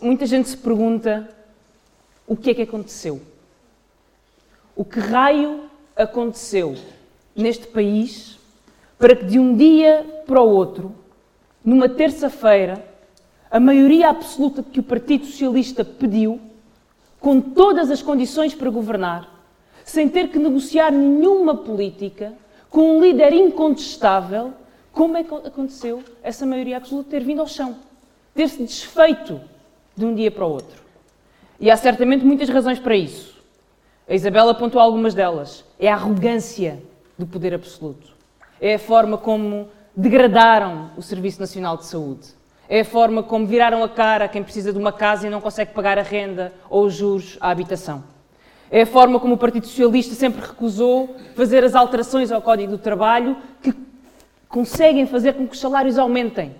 muita 0.00 0.26
gente 0.26 0.48
se 0.48 0.56
pergunta 0.56 1.28
o 2.26 2.36
que 2.36 2.50
é 2.50 2.54
que 2.54 2.62
aconteceu. 2.62 3.20
O 4.74 4.84
que 4.84 5.00
raio 5.00 5.64
aconteceu 5.94 6.76
neste 7.34 7.66
país 7.66 8.38
para 8.98 9.14
que 9.14 9.24
de 9.24 9.38
um 9.38 9.56
dia 9.56 10.22
para 10.26 10.40
o 10.40 10.48
outro, 10.48 10.94
numa 11.64 11.88
terça-feira, 11.88 12.84
a 13.50 13.60
maioria 13.60 14.08
absoluta 14.08 14.62
que 14.62 14.80
o 14.80 14.82
Partido 14.82 15.26
Socialista 15.26 15.84
pediu, 15.84 16.40
com 17.20 17.40
todas 17.40 17.90
as 17.90 18.02
condições 18.02 18.54
para 18.54 18.70
governar, 18.70 19.32
sem 19.84 20.08
ter 20.08 20.28
que 20.28 20.38
negociar 20.38 20.90
nenhuma 20.90 21.56
política, 21.56 22.32
com 22.68 22.98
um 22.98 23.00
líder 23.00 23.32
incontestável, 23.32 24.52
como 24.92 25.16
é 25.16 25.24
que 25.24 25.34
aconteceu 25.34 26.02
essa 26.22 26.44
maioria 26.44 26.78
absoluta 26.78 27.10
ter 27.10 27.22
vindo 27.22 27.40
ao 27.40 27.46
chão, 27.46 27.76
ter-se 28.34 28.62
desfeito 28.62 29.40
de 29.96 30.04
um 30.04 30.14
dia 30.14 30.30
para 30.30 30.44
o 30.44 30.50
outro? 30.50 30.82
E 31.58 31.70
há 31.70 31.76
certamente 31.76 32.24
muitas 32.24 32.48
razões 32.48 32.78
para 32.78 32.94
isso. 32.94 33.42
A 34.08 34.14
Isabela 34.14 34.52
apontou 34.52 34.80
algumas 34.80 35.14
delas. 35.14 35.64
É 35.78 35.90
a 35.90 35.94
arrogância 35.94 36.82
do 37.18 37.26
poder 37.26 37.54
absoluto. 37.54 38.12
É 38.60 38.74
a 38.74 38.78
forma 38.78 39.16
como 39.16 39.68
degradaram 39.96 40.90
o 40.96 41.02
Serviço 41.02 41.40
Nacional 41.40 41.76
de 41.76 41.86
Saúde. 41.86 42.28
É 42.68 42.80
a 42.80 42.84
forma 42.84 43.22
como 43.22 43.46
viraram 43.46 43.82
a 43.82 43.88
cara 43.88 44.26
a 44.26 44.28
quem 44.28 44.42
precisa 44.42 44.72
de 44.72 44.78
uma 44.78 44.92
casa 44.92 45.26
e 45.26 45.30
não 45.30 45.40
consegue 45.40 45.72
pagar 45.72 45.98
a 45.98 46.02
renda 46.02 46.52
ou 46.68 46.84
os 46.84 46.94
juros 46.94 47.38
à 47.40 47.50
habitação. 47.50 48.04
É 48.70 48.82
a 48.82 48.86
forma 48.86 49.20
como 49.20 49.34
o 49.34 49.38
Partido 49.38 49.66
Socialista 49.66 50.14
sempre 50.14 50.44
recusou 50.44 51.16
fazer 51.34 51.62
as 51.64 51.74
alterações 51.74 52.32
ao 52.32 52.42
Código 52.42 52.72
do 52.72 52.78
Trabalho 52.78 53.36
que 53.62 53.72
conseguem 54.48 55.06
fazer 55.06 55.34
com 55.34 55.46
que 55.46 55.54
os 55.54 55.60
salários 55.60 55.98
aumentem. 55.98 56.54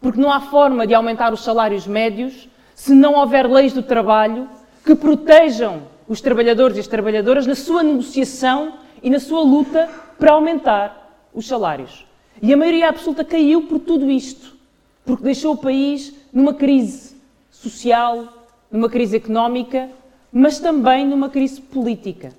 Porque 0.00 0.20
não 0.20 0.32
há 0.32 0.40
forma 0.40 0.86
de 0.86 0.94
aumentar 0.94 1.32
os 1.32 1.44
salários 1.44 1.86
médios 1.86 2.48
se 2.74 2.94
não 2.94 3.14
houver 3.14 3.48
leis 3.48 3.72
do 3.72 3.82
trabalho 3.82 4.48
que 4.84 4.94
protejam 4.94 5.82
os 6.08 6.20
trabalhadores 6.20 6.76
e 6.76 6.80
as 6.80 6.86
trabalhadoras 6.86 7.46
na 7.46 7.54
sua 7.54 7.82
negociação 7.82 8.74
e 9.02 9.08
na 9.08 9.20
sua 9.20 9.42
luta 9.42 9.88
para 10.18 10.32
aumentar 10.32 11.28
os 11.32 11.46
salários. 11.46 12.06
E 12.40 12.52
a 12.52 12.56
maioria 12.56 12.88
absoluta 12.88 13.24
caiu 13.24 13.62
por 13.62 13.78
tudo 13.78 14.10
isto, 14.10 14.56
porque 15.04 15.24
deixou 15.24 15.54
o 15.54 15.56
país 15.56 16.12
numa 16.32 16.54
crise 16.54 17.16
social, 17.50 18.46
numa 18.70 18.88
crise 18.88 19.16
económica, 19.16 19.88
mas 20.32 20.58
também 20.58 21.06
numa 21.06 21.28
crise 21.28 21.60
política. 21.60 22.32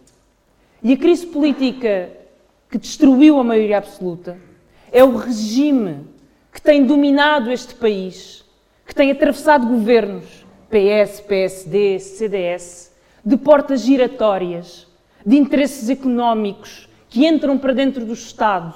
E 0.81 0.93
a 0.93 0.97
crise 0.97 1.25
política 1.25 2.09
que 2.69 2.77
destruiu 2.77 3.39
a 3.39 3.43
maioria 3.43 3.77
absoluta 3.77 4.37
é 4.91 5.03
o 5.03 5.15
regime 5.15 5.99
que 6.51 6.61
tem 6.61 6.85
dominado 6.85 7.51
este 7.51 7.73
país 7.75 8.42
que 8.85 8.93
tem 8.93 9.11
atravessado 9.11 9.67
governos, 9.67 10.45
PS, 10.69 11.21
PSD, 11.21 11.99
CDS, 11.99 12.91
de 13.23 13.37
portas 13.37 13.81
giratórias, 13.81 14.87
de 15.25 15.37
interesses 15.37 15.89
económicos 15.89 16.89
que 17.09 17.25
entram 17.25 17.57
para 17.57 17.73
dentro 17.73 18.05
do 18.05 18.13
Estado, 18.13 18.73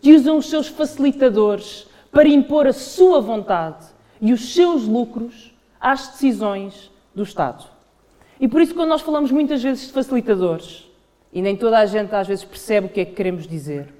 que 0.00 0.14
usam 0.14 0.38
os 0.38 0.48
seus 0.48 0.68
facilitadores 0.68 1.86
para 2.10 2.28
impor 2.28 2.66
a 2.66 2.72
sua 2.72 3.20
vontade 3.20 3.86
e 4.20 4.32
os 4.32 4.54
seus 4.54 4.86
lucros 4.86 5.52
às 5.80 6.08
decisões 6.08 6.90
do 7.14 7.22
Estado. 7.22 7.64
E 8.40 8.48
por 8.48 8.60
isso, 8.60 8.74
quando 8.74 8.88
nós 8.88 9.02
falamos 9.02 9.30
muitas 9.30 9.62
vezes 9.62 9.86
de 9.86 9.92
facilitadores, 9.92 10.88
e 11.32 11.42
nem 11.42 11.56
toda 11.56 11.78
a 11.78 11.86
gente 11.86 12.14
às 12.14 12.26
vezes 12.26 12.44
percebe 12.44 12.86
o 12.86 12.90
que 12.90 13.00
é 13.00 13.04
que 13.04 13.14
queremos 13.14 13.46
dizer, 13.46 13.92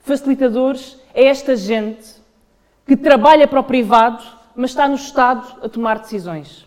facilitadores 0.00 0.98
é 1.14 1.24
esta 1.24 1.54
gente 1.54 2.16
que 2.86 2.96
trabalha 2.96 3.46
para 3.46 3.60
o 3.60 3.64
privado 3.64 4.37
mas 4.58 4.70
está 4.70 4.88
no 4.88 4.96
Estado 4.96 5.46
a 5.62 5.68
tomar 5.68 6.00
decisões. 6.00 6.66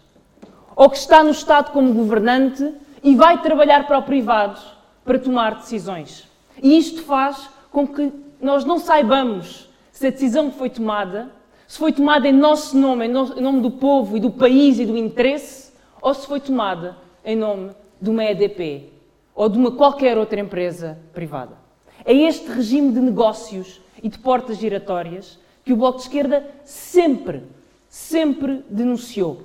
Ou 0.78 0.90
que 0.90 0.96
está 0.96 1.22
no 1.22 1.32
Estado 1.32 1.74
como 1.74 1.94
governante 1.94 2.74
e 3.04 3.14
vai 3.18 3.42
trabalhar 3.42 3.86
para 3.86 3.98
o 3.98 4.04
privado 4.04 4.58
para 5.04 5.20
tomar 5.20 5.56
decisões. 5.56 6.26
E 6.64 6.78
isto 6.78 7.04
faz 7.04 7.50
com 7.70 7.86
que 7.86 8.10
nós 8.40 8.64
não 8.64 8.80
saibamos 8.80 9.70
se 9.92 10.08
a 10.08 10.10
decisão 10.10 10.50
que 10.50 10.58
foi 10.58 10.70
tomada, 10.70 11.30
se 11.68 11.78
foi 11.78 11.92
tomada 11.92 12.30
em 12.30 12.32
nosso 12.32 12.78
nome, 12.78 13.08
em 13.08 13.12
nome 13.12 13.60
do 13.60 13.72
povo 13.72 14.16
e 14.16 14.22
do 14.22 14.32
país 14.32 14.80
e 14.80 14.86
do 14.86 14.96
interesse, 14.96 15.74
ou 16.02 16.14
se 16.14 16.26
foi 16.26 16.40
tomada 16.40 16.96
em 17.26 17.36
nome 17.36 17.72
de 18.02 18.10
uma 18.10 18.24
EDP 18.24 18.88
ou 19.36 19.50
de 19.50 19.58
uma 19.58 19.72
qualquer 19.72 20.18
outra 20.18 20.40
empresa 20.40 20.98
privada. 21.14 21.58
É 22.06 22.14
este 22.14 22.50
regime 22.50 22.94
de 22.94 23.02
negócios 23.02 23.82
e 24.02 24.08
de 24.08 24.18
portas 24.18 24.58
giratórias 24.58 25.38
que 25.66 25.74
o 25.74 25.76
Bloco 25.76 25.98
de 25.98 26.06
Esquerda 26.06 26.50
sempre 26.64 27.44
sempre 27.92 28.64
denunciou 28.70 29.42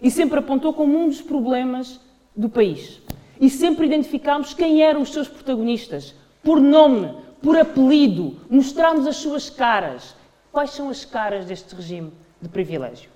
e 0.00 0.08
sempre 0.08 0.38
apontou 0.38 0.72
como 0.72 0.96
um 0.96 1.08
dos 1.08 1.20
problemas 1.20 2.00
do 2.34 2.48
país. 2.48 3.02
E 3.40 3.50
sempre 3.50 3.86
identificámos 3.86 4.54
quem 4.54 4.82
eram 4.82 5.02
os 5.02 5.12
seus 5.12 5.26
protagonistas, 5.26 6.14
por 6.40 6.60
nome, 6.60 7.12
por 7.42 7.58
apelido, 7.58 8.36
mostramos 8.48 9.04
as 9.04 9.16
suas 9.16 9.50
caras. 9.50 10.14
Quais 10.52 10.70
são 10.70 10.88
as 10.88 11.04
caras 11.04 11.46
deste 11.46 11.74
regime 11.74 12.12
de 12.40 12.48
privilégio? 12.48 13.10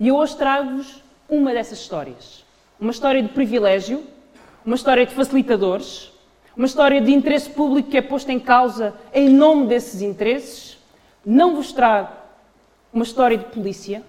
E 0.00 0.08
eu 0.08 0.16
hoje 0.16 0.34
trago-vos 0.34 1.02
uma 1.28 1.52
dessas 1.52 1.78
histórias. 1.78 2.42
Uma 2.80 2.90
história 2.90 3.22
de 3.22 3.28
privilégio, 3.28 4.02
uma 4.64 4.76
história 4.76 5.04
de 5.04 5.14
facilitadores, 5.14 6.10
uma 6.56 6.66
história 6.66 7.02
de 7.02 7.12
interesse 7.12 7.50
público 7.50 7.90
que 7.90 7.98
é 7.98 8.02
posto 8.02 8.30
em 8.30 8.40
causa 8.40 8.94
em 9.12 9.28
nome 9.28 9.66
desses 9.66 10.00
interesses. 10.00 10.78
Não 11.24 11.54
vos 11.54 11.70
trago 11.70 12.22
uma 12.92 13.04
história 13.04 13.36
de 13.36 13.44
polícia, 13.44 14.02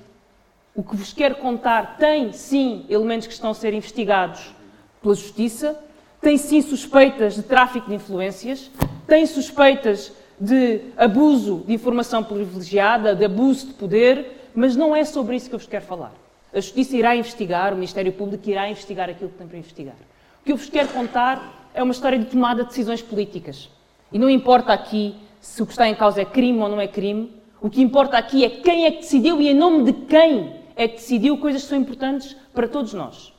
o 0.76 0.82
que 0.82 0.96
vos 0.96 1.14
quero 1.14 1.36
contar 1.36 1.98
tem, 1.98 2.34
sim, 2.34 2.86
elementos 2.90 3.28
que 3.28 3.34
estão 3.34 3.52
a 3.52 3.54
ser 3.54 3.74
investigados 3.74 4.54
pela 5.02 5.14
Justiça, 5.14 5.80
tem, 6.20 6.38
sim, 6.38 6.62
suspeitas 6.62 7.36
de 7.36 7.44
tráfico 7.44 7.90
de 7.90 7.96
influências, 7.96 8.72
tem 9.06 9.26
suspeitas 9.26 10.12
de 10.40 10.82
abuso 10.98 11.64
de 11.68 11.74
informação 11.74 12.24
privilegiada, 12.24 13.16
de 13.16 13.26
abuso 13.26 13.68
de 13.68 13.74
poder, 13.74 14.50
mas 14.56 14.76
não 14.76 14.96
é 14.96 15.04
sobre 15.04 15.36
isso 15.36 15.50
que 15.50 15.56
eu 15.56 15.60
vos 15.60 15.68
quero 15.68 15.86
falar. 15.86 16.14
A 16.52 16.60
Justiça 16.60 16.96
irá 16.96 17.16
investigar, 17.16 17.72
o 17.72 17.76
Ministério 17.76 18.12
Público 18.12 18.50
irá 18.50 18.70
investigar 18.70 19.10
aquilo 19.10 19.30
que 19.30 19.38
tem 19.38 19.48
para 19.48 19.58
investigar. 19.58 19.96
O 20.42 20.46
que 20.46 20.52
eu 20.52 20.58
vos 20.58 20.70
quero 20.70 20.88
contar 20.90 21.70
é 21.74 21.84
uma 21.84 21.92
história 21.92 22.18
de 22.18 22.26
tomada 22.26 22.64
de 22.64 22.70
decisões 22.70 23.02
políticas. 23.02 23.70
E 24.12 24.18
não 24.18 24.30
importa 24.30 24.74
aqui 24.74 25.16
se 25.42 25.62
o 25.62 25.66
que 25.66 25.74
está 25.74 25.88
em 25.88 25.96
causa 25.96 26.22
é 26.22 26.26
crime 26.26 26.60
ou 26.60 26.70
não 26.70 26.80
é 26.80 26.88
crime, 26.88 27.32
o 27.62 27.70
que 27.70 27.82
importa 27.82 28.18
aqui 28.18 28.44
é 28.44 28.50
quem 28.50 28.86
é 28.86 28.92
que 28.92 28.98
decidiu 29.00 29.42
e 29.42 29.50
em 29.50 29.54
nome 29.54 29.84
de 29.84 29.94
quem 30.06 30.63
é 30.76 30.88
que 30.88 30.96
decidiu 30.96 31.38
coisas 31.38 31.64
que 31.64 31.70
são 31.70 31.78
importantes 31.78 32.36
para 32.54 32.68
todos 32.68 32.94
nós. 32.94 33.34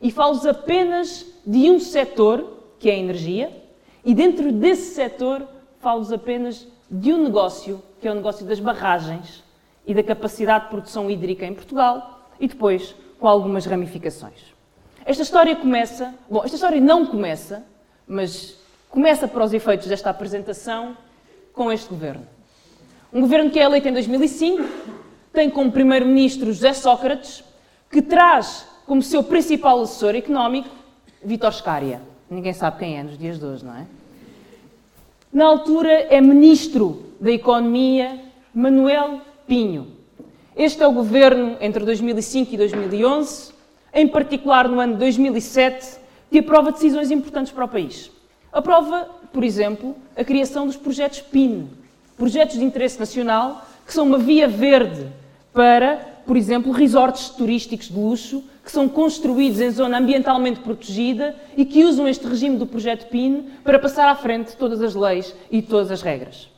E 0.00 0.10
falo-vos 0.10 0.46
apenas 0.46 1.26
de 1.46 1.70
um 1.70 1.78
setor, 1.78 2.58
que 2.78 2.90
é 2.90 2.94
a 2.94 2.98
energia, 2.98 3.62
e 4.04 4.14
dentro 4.14 4.50
desse 4.50 4.94
setor 4.94 5.46
falo-vos 5.80 6.12
apenas 6.12 6.66
de 6.90 7.12
um 7.12 7.22
negócio, 7.22 7.82
que 8.00 8.08
é 8.08 8.12
o 8.12 8.14
negócio 8.14 8.44
das 8.44 8.60
barragens 8.60 9.42
e 9.86 9.94
da 9.94 10.02
capacidade 10.02 10.64
de 10.64 10.70
produção 10.70 11.10
hídrica 11.10 11.46
em 11.46 11.54
Portugal, 11.54 12.28
e 12.38 12.48
depois 12.48 12.94
com 13.18 13.28
algumas 13.28 13.64
ramificações. 13.66 14.52
Esta 15.04 15.22
história 15.22 15.54
começa, 15.56 16.14
bom, 16.28 16.42
esta 16.44 16.56
história 16.56 16.80
não 16.80 17.06
começa, 17.06 17.64
mas 18.06 18.56
começa 18.88 19.26
para 19.26 19.44
os 19.44 19.52
efeitos 19.52 19.86
desta 19.86 20.10
apresentação 20.10 20.96
com 21.52 21.72
este 21.72 21.88
governo. 21.88 22.26
Um 23.12 23.20
governo 23.20 23.50
que 23.50 23.58
é 23.58 23.62
eleito 23.62 23.88
em 23.88 23.92
2005, 23.92 24.62
tem 25.32 25.48
como 25.48 25.72
primeiro-ministro 25.72 26.52
José 26.52 26.72
Sócrates, 26.74 27.42
que 27.90 28.02
traz 28.02 28.66
como 28.86 29.02
seu 29.02 29.22
principal 29.22 29.80
assessor 29.80 30.14
económico 30.14 30.68
Vítor 31.24 31.52
Scária. 31.52 32.00
Ninguém 32.30 32.52
sabe 32.52 32.78
quem 32.78 32.98
é 32.98 33.02
nos 33.02 33.18
dias 33.18 33.38
de 33.38 33.44
hoje, 33.44 33.64
não 33.64 33.74
é? 33.74 33.86
Na 35.32 35.46
altura 35.46 35.90
é 35.90 36.20
ministro 36.20 37.04
da 37.20 37.30
Economia 37.30 38.20
Manuel 38.54 39.20
Pinho. 39.46 39.88
Este 40.54 40.82
é 40.82 40.86
o 40.86 40.92
governo 40.92 41.56
entre 41.60 41.84
2005 41.84 42.52
e 42.52 42.56
2011, 42.58 43.52
em 43.94 44.06
particular 44.06 44.68
no 44.68 44.78
ano 44.78 44.94
de 44.94 44.98
2007, 44.98 45.98
que 46.30 46.40
aprova 46.40 46.72
decisões 46.72 47.10
importantes 47.10 47.52
para 47.52 47.64
o 47.64 47.68
país. 47.68 48.10
Aprova, 48.52 49.08
por 49.32 49.42
exemplo, 49.42 49.96
a 50.14 50.22
criação 50.22 50.66
dos 50.66 50.76
projetos 50.76 51.20
PIN, 51.20 51.70
projetos 52.18 52.58
de 52.58 52.64
interesse 52.64 53.00
nacional, 53.00 53.66
que 53.86 53.94
são 53.94 54.06
uma 54.06 54.18
via 54.18 54.46
verde 54.46 55.10
para, 55.52 56.22
por 56.26 56.36
exemplo, 56.36 56.72
resorts 56.72 57.30
turísticos 57.30 57.88
de 57.88 57.98
luxo 57.98 58.44
que 58.64 58.70
são 58.70 58.88
construídos 58.88 59.60
em 59.60 59.70
zona 59.70 59.98
ambientalmente 59.98 60.60
protegida 60.60 61.34
e 61.56 61.64
que 61.64 61.84
usam 61.84 62.06
este 62.06 62.26
regime 62.26 62.56
do 62.56 62.66
projeto 62.66 63.08
PIN 63.08 63.50
para 63.64 63.78
passar 63.78 64.08
à 64.08 64.14
frente 64.14 64.56
todas 64.56 64.80
as 64.80 64.94
leis 64.94 65.34
e 65.50 65.60
todas 65.60 65.90
as 65.90 66.00
regras. 66.00 66.48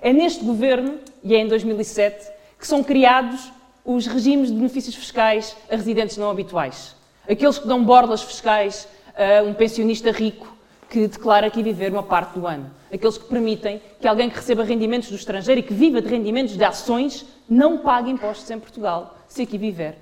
É 0.00 0.12
neste 0.12 0.44
governo, 0.44 0.98
e 1.22 1.34
é 1.34 1.38
em 1.38 1.46
2007, 1.46 2.28
que 2.58 2.66
são 2.66 2.82
criados 2.82 3.52
os 3.84 4.06
regimes 4.06 4.48
de 4.48 4.56
benefícios 4.56 4.94
fiscais 4.94 5.56
a 5.70 5.76
residentes 5.76 6.16
não 6.16 6.30
habituais. 6.30 6.96
Aqueles 7.28 7.58
que 7.58 7.68
dão 7.68 7.84
borlas 7.84 8.22
fiscais 8.22 8.88
a 9.14 9.42
um 9.42 9.54
pensionista 9.54 10.10
rico 10.10 10.51
que 10.92 11.08
declara 11.08 11.46
aqui 11.46 11.62
viver 11.62 11.90
uma 11.90 12.02
parte 12.02 12.38
do 12.38 12.46
ano. 12.46 12.70
Aqueles 12.92 13.16
que 13.16 13.24
permitem 13.24 13.80
que 13.98 14.06
alguém 14.06 14.28
que 14.28 14.36
receba 14.36 14.62
rendimentos 14.62 15.08
do 15.08 15.16
estrangeiro 15.16 15.60
e 15.60 15.62
que 15.62 15.72
viva 15.72 16.02
de 16.02 16.08
rendimentos 16.08 16.54
de 16.54 16.62
ações 16.62 17.24
não 17.48 17.78
pague 17.78 18.10
impostos 18.10 18.50
em 18.50 18.60
Portugal, 18.60 19.16
se 19.26 19.40
aqui 19.40 19.56
viver 19.56 19.96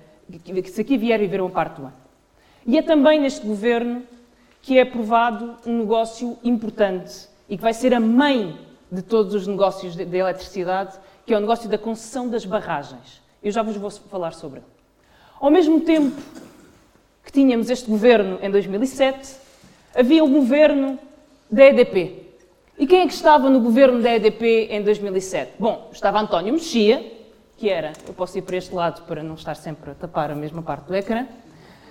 se 0.65 0.81
aqui 0.81 0.97
vier 0.97 1.17
viver 1.17 1.41
uma 1.41 1.49
parte 1.49 1.77
do 1.77 1.83
ano. 1.83 1.93
E 2.65 2.77
é 2.77 2.81
também 2.81 3.19
neste 3.21 3.45
governo 3.45 4.03
que 4.61 4.77
é 4.77 4.81
aprovado 4.81 5.55
um 5.65 5.79
negócio 5.79 6.37
importante 6.43 7.27
e 7.49 7.55
que 7.55 7.63
vai 7.63 7.73
ser 7.73 7.93
a 7.93 7.99
mãe 7.99 8.57
de 8.91 9.01
todos 9.01 9.33
os 9.33 9.47
negócios 9.47 9.95
de 9.95 10.03
eletricidade, 10.03 10.97
que 11.25 11.33
é 11.33 11.37
o 11.37 11.39
negócio 11.39 11.69
da 11.69 11.77
concessão 11.77 12.29
das 12.29 12.45
barragens. 12.45 13.21
Eu 13.41 13.51
já 13.51 13.63
vos 13.63 13.77
vou 13.77 13.89
falar 13.89 14.33
sobre 14.33 14.59
ele. 14.59 14.67
Ao 15.39 15.49
mesmo 15.49 15.79
tempo 15.81 16.21
que 17.23 17.31
tínhamos 17.31 17.69
este 17.69 17.89
governo 17.89 18.37
em 18.41 18.51
2007, 18.51 19.40
havia 19.95 20.23
o 20.23 20.27
governo 20.27 20.97
da 21.49 21.65
EDP. 21.65 22.21
E 22.77 22.87
quem 22.87 23.01
é 23.01 23.07
que 23.07 23.13
estava 23.13 23.49
no 23.49 23.59
governo 23.59 24.01
da 24.01 24.11
EDP 24.15 24.67
em 24.71 24.81
2007? 24.81 25.53
Bom, 25.59 25.89
estava 25.91 26.19
António 26.19 26.53
Mexia, 26.53 27.19
que 27.57 27.69
era, 27.69 27.93
eu 28.07 28.13
posso 28.13 28.37
ir 28.37 28.41
para 28.41 28.57
este 28.57 28.73
lado 28.73 29.03
para 29.03 29.21
não 29.21 29.35
estar 29.35 29.55
sempre 29.55 29.91
a 29.91 29.93
tapar 29.93 30.31
a 30.31 30.35
mesma 30.35 30.63
parte 30.63 30.85
do 30.85 30.95
ecrã. 30.95 31.27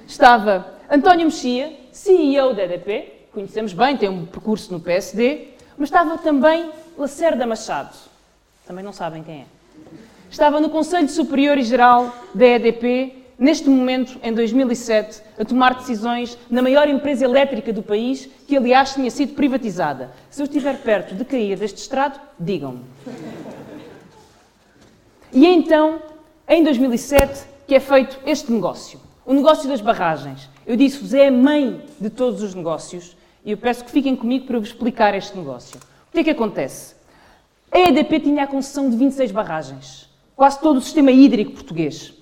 Estava 0.06 0.66
António 0.90 1.26
Mexia, 1.26 1.72
CEO 1.92 2.54
da 2.54 2.64
EDP, 2.64 3.28
conhecemos 3.32 3.72
bem, 3.72 3.96
tem 3.96 4.08
um 4.08 4.26
percurso 4.26 4.72
no 4.72 4.80
PSD, 4.80 5.48
mas 5.78 5.88
estava 5.88 6.18
também 6.18 6.72
Lacerda 6.98 7.46
Machado, 7.46 7.96
também 8.66 8.84
não 8.84 8.92
sabem 8.92 9.22
quem 9.22 9.42
é. 9.42 9.44
Estava 10.28 10.60
no 10.60 10.70
Conselho 10.70 11.08
Superior 11.08 11.58
e 11.58 11.62
Geral 11.62 12.12
da 12.34 12.46
EDP 12.46 13.19
neste 13.40 13.70
momento, 13.70 14.20
em 14.22 14.34
2007, 14.34 15.22
a 15.38 15.44
tomar 15.46 15.74
decisões 15.74 16.36
na 16.50 16.60
maior 16.60 16.86
empresa 16.86 17.24
elétrica 17.24 17.72
do 17.72 17.82
país, 17.82 18.28
que 18.46 18.54
aliás 18.54 18.92
tinha 18.92 19.10
sido 19.10 19.32
privatizada. 19.32 20.10
Se 20.28 20.42
eu 20.42 20.44
estiver 20.44 20.76
perto 20.82 21.14
de 21.14 21.24
cair 21.24 21.58
deste 21.58 21.78
estrado, 21.78 22.20
digam-me. 22.38 22.82
E 25.32 25.46
é 25.46 25.50
então, 25.50 26.02
em 26.46 26.62
2007, 26.62 27.46
que 27.66 27.74
é 27.74 27.80
feito 27.80 28.20
este 28.26 28.52
negócio. 28.52 29.00
O 29.24 29.32
negócio 29.32 29.66
das 29.68 29.80
barragens. 29.80 30.50
Eu 30.66 30.76
disse-vos, 30.76 31.14
é 31.14 31.28
a 31.28 31.32
mãe 31.32 31.82
de 31.98 32.10
todos 32.10 32.42
os 32.42 32.54
negócios 32.54 33.16
e 33.42 33.52
eu 33.52 33.56
peço 33.56 33.84
que 33.84 33.90
fiquem 33.90 34.14
comigo 34.14 34.44
para 34.44 34.56
eu 34.56 34.60
vos 34.60 34.68
explicar 34.68 35.14
este 35.14 35.36
negócio. 35.38 35.80
O 36.08 36.12
que 36.12 36.20
é 36.20 36.24
que 36.24 36.30
acontece? 36.30 36.94
A 37.72 37.78
EDP 37.78 38.20
tinha 38.20 38.44
a 38.44 38.46
concessão 38.46 38.90
de 38.90 38.96
26 38.96 39.30
barragens, 39.30 40.08
quase 40.36 40.60
todo 40.60 40.76
o 40.76 40.80
sistema 40.80 41.12
hídrico 41.12 41.52
português 41.52 42.19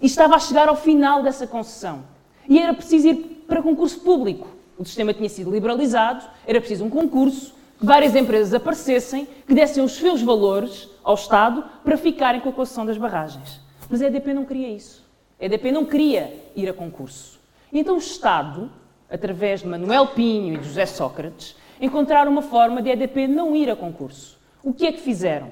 e 0.00 0.06
estava 0.06 0.36
a 0.36 0.38
chegar 0.38 0.68
ao 0.68 0.76
final 0.76 1.22
dessa 1.22 1.46
concessão. 1.46 2.04
E 2.48 2.58
era 2.58 2.74
preciso 2.74 3.08
ir 3.08 3.44
para 3.46 3.62
concurso 3.62 4.00
público. 4.00 4.48
O 4.78 4.84
sistema 4.84 5.14
tinha 5.14 5.28
sido 5.28 5.50
liberalizado, 5.50 6.24
era 6.46 6.60
preciso 6.60 6.84
um 6.84 6.90
concurso, 6.90 7.54
que 7.78 7.86
várias 7.86 8.14
empresas 8.14 8.52
aparecessem, 8.54 9.26
que 9.46 9.54
dessem 9.54 9.82
os 9.82 9.92
seus 9.92 10.22
valores 10.22 10.88
ao 11.02 11.14
Estado 11.14 11.64
para 11.84 11.96
ficarem 11.96 12.40
com 12.40 12.48
a 12.48 12.52
concessão 12.52 12.84
das 12.84 12.98
barragens. 12.98 13.60
Mas 13.88 14.02
a 14.02 14.06
EDP 14.06 14.34
não 14.34 14.44
queria 14.44 14.68
isso. 14.68 15.04
A 15.40 15.44
EDP 15.44 15.70
não 15.72 15.84
queria 15.84 16.34
ir 16.56 16.68
a 16.68 16.72
concurso. 16.72 17.38
Então 17.72 17.96
o 17.96 17.98
Estado, 17.98 18.70
através 19.10 19.60
de 19.60 19.68
Manuel 19.68 20.08
Pinho 20.08 20.54
e 20.54 20.58
de 20.58 20.64
José 20.66 20.86
Sócrates, 20.86 21.56
encontraram 21.80 22.30
uma 22.30 22.42
forma 22.42 22.80
de 22.80 22.90
a 22.90 22.92
EDP 22.92 23.26
não 23.26 23.54
ir 23.54 23.70
a 23.70 23.76
concurso. 23.76 24.38
O 24.62 24.72
que 24.72 24.86
é 24.86 24.92
que 24.92 25.00
fizeram? 25.00 25.50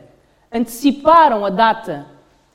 Anteciparam 0.50 1.44
a 1.44 1.50
data 1.50 2.06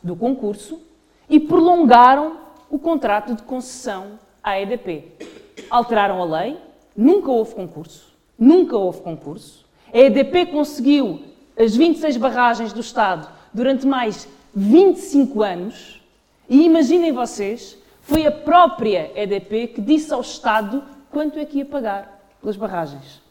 do 0.02 0.16
concurso 0.16 0.82
e 1.30 1.40
prolongaram 1.40 2.38
o 2.70 2.80
contrato 2.80 3.34
de 3.34 3.44
concessão 3.44 4.20
à 4.44 4.60
EDP. 4.60 5.12
Alteraram 5.70 6.22
a 6.22 6.40
lei, 6.40 6.58
nunca 6.96 7.32
houve 7.32 7.56
concurso, 7.56 8.14
nunca 8.38 8.78
houve 8.78 9.02
concurso. 9.02 9.66
A 9.94 9.98
EDP 9.98 10.48
conseguiu 10.48 11.22
as 11.58 11.76
26 11.76 12.18
barragens 12.18 12.74
do 12.74 12.82
Estado 12.82 13.28
durante 13.54 13.86
mais 13.86 14.28
25 14.54 15.44
anos 15.44 16.02
e 16.50 16.64
imaginem 16.64 17.12
vocês, 17.12 17.78
foi 18.02 18.26
a 18.26 18.32
própria 18.32 19.12
EDP 19.16 19.68
que 19.68 19.82
disse 19.82 20.14
ao 20.14 20.22
Estado 20.22 20.84
quanto 21.12 21.38
é 21.38 21.46
que 21.46 21.58
ia 21.58 21.66
pagar 21.66 22.22
pelas 22.40 22.56
barragens. 22.56 23.22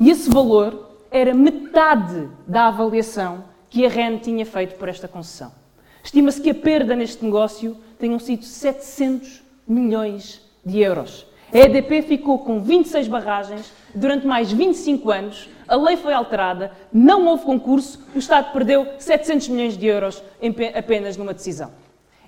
E 0.00 0.10
esse 0.10 0.28
valor 0.30 0.88
era 1.10 1.34
metade 1.34 2.28
da 2.46 2.66
avaliação 2.66 3.44
que 3.70 3.84
a 3.84 3.88
REN 3.88 4.18
tinha 4.18 4.44
feito 4.44 4.76
por 4.76 4.88
esta 4.88 5.06
concessão. 5.06 5.52
Estima-se 6.08 6.40
que 6.40 6.48
a 6.48 6.54
perda 6.54 6.96
neste 6.96 7.22
negócio 7.22 7.76
tenham 7.98 8.18
sido 8.18 8.42
700 8.42 9.42
milhões 9.68 10.40
de 10.64 10.80
euros. 10.80 11.26
A 11.52 11.58
EDP 11.58 12.00
ficou 12.00 12.38
com 12.38 12.62
26 12.62 13.08
barragens 13.08 13.70
durante 13.94 14.26
mais 14.26 14.50
25 14.50 15.10
anos, 15.10 15.50
a 15.68 15.76
lei 15.76 15.98
foi 15.98 16.14
alterada, 16.14 16.72
não 16.90 17.26
houve 17.26 17.44
concurso, 17.44 18.02
o 18.14 18.18
Estado 18.18 18.54
perdeu 18.54 18.86
700 18.98 19.48
milhões 19.50 19.76
de 19.76 19.84
euros 19.84 20.22
apenas 20.74 21.18
numa 21.18 21.34
decisão. 21.34 21.70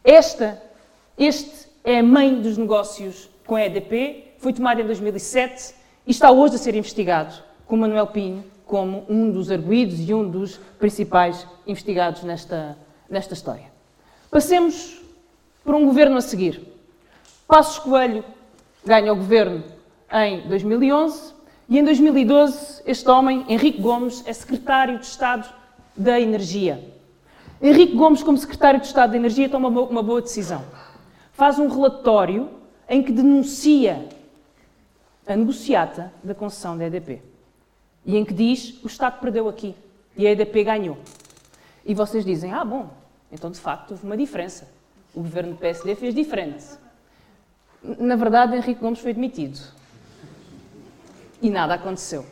Esta, 0.05 0.63
este 1.17 1.67
é 1.83 2.01
a 2.01 2.03
mãe 2.03 2.39
dos 2.39 2.59
negócios 2.59 3.31
com 3.47 3.57
a 3.57 3.65
EDP, 3.65 4.35
foi 4.37 4.53
tomada 4.53 4.83
em 4.83 4.87
2007 4.87 5.75
e 6.07 6.11
está 6.11 6.31
hoje 6.31 6.57
a 6.57 6.59
ser 6.59 6.75
investigado 6.75 7.35
com 7.67 7.79
Manuel 7.79 8.09
Pinho 8.09 8.45
como 8.67 9.07
um 9.09 9.33
dos 9.33 9.51
arguídos 9.51 10.07
e 10.07 10.13
um 10.13 10.29
dos 10.29 10.59
principais 10.79 11.47
investigados 11.67 12.23
nesta, 12.25 12.77
nesta 13.09 13.33
história. 13.33 13.70
Passemos 14.31 15.03
por 15.65 15.75
um 15.75 15.85
governo 15.85 16.17
a 16.17 16.21
seguir. 16.21 16.63
Passos 17.49 17.81
Coelho 17.81 18.25
ganha 18.85 19.13
o 19.13 19.17
governo 19.17 19.65
em 20.13 20.47
2011 20.49 21.35
e 21.69 21.77
em 21.77 21.85
2012 21.85 22.83
este 22.87 23.09
homem, 23.11 23.45
Henrique 23.49 23.81
Gomes, 23.81 24.23
é 24.25 24.33
secretário 24.33 25.01
de 25.01 25.07
Estado 25.07 25.53
da 25.97 26.21
Energia. 26.21 26.81
Henrique 27.61 27.97
Gomes, 27.97 28.23
como 28.23 28.39
secretário 28.39 28.79
de 28.79 28.87
Estado 28.87 29.11
da 29.11 29.17
Energia, 29.17 29.49
toma 29.49 29.69
uma 29.69 30.03
boa 30.03 30.23
decisão. 30.23 30.65
Faz 31.33 31.59
um 31.59 31.67
relatório 31.67 32.49
em 32.89 33.03
que 33.03 33.11
denuncia 33.11 34.09
a 35.27 35.35
negociata 35.35 36.13
da 36.23 36.37
concessão 36.37 36.79
da 36.79 36.87
EDP 36.87 37.21
e 38.07 38.17
em 38.17 38.25
que 38.25 38.33
diz 38.33 38.81
o 38.85 38.87
Estado 38.87 39.21
perdeu 39.21 39.49
aqui 39.49 39.75
e 40.17 40.25
a 40.25 40.31
EDP 40.31 40.63
ganhou. 40.63 40.99
E 41.85 41.95
vocês 41.95 42.25
dizem, 42.25 42.53
ah, 42.53 42.65
bom, 42.65 43.00
então, 43.33 43.51
de 43.51 43.59
facto, 43.59 43.93
houve 43.93 44.05
uma 44.05 44.17
diferença. 44.17 44.69
O 45.15 45.21
governo 45.21 45.53
do 45.53 45.59
PSD 45.59 45.95
fez 45.95 46.15
diferente. 46.15 46.65
Na 47.83 48.17
verdade, 48.17 48.57
Henrique 48.57 48.81
Gomes 48.81 48.99
foi 48.99 49.13
demitido. 49.13 49.59
E 51.41 51.49
nada 51.49 51.75
aconteceu. 51.75 52.25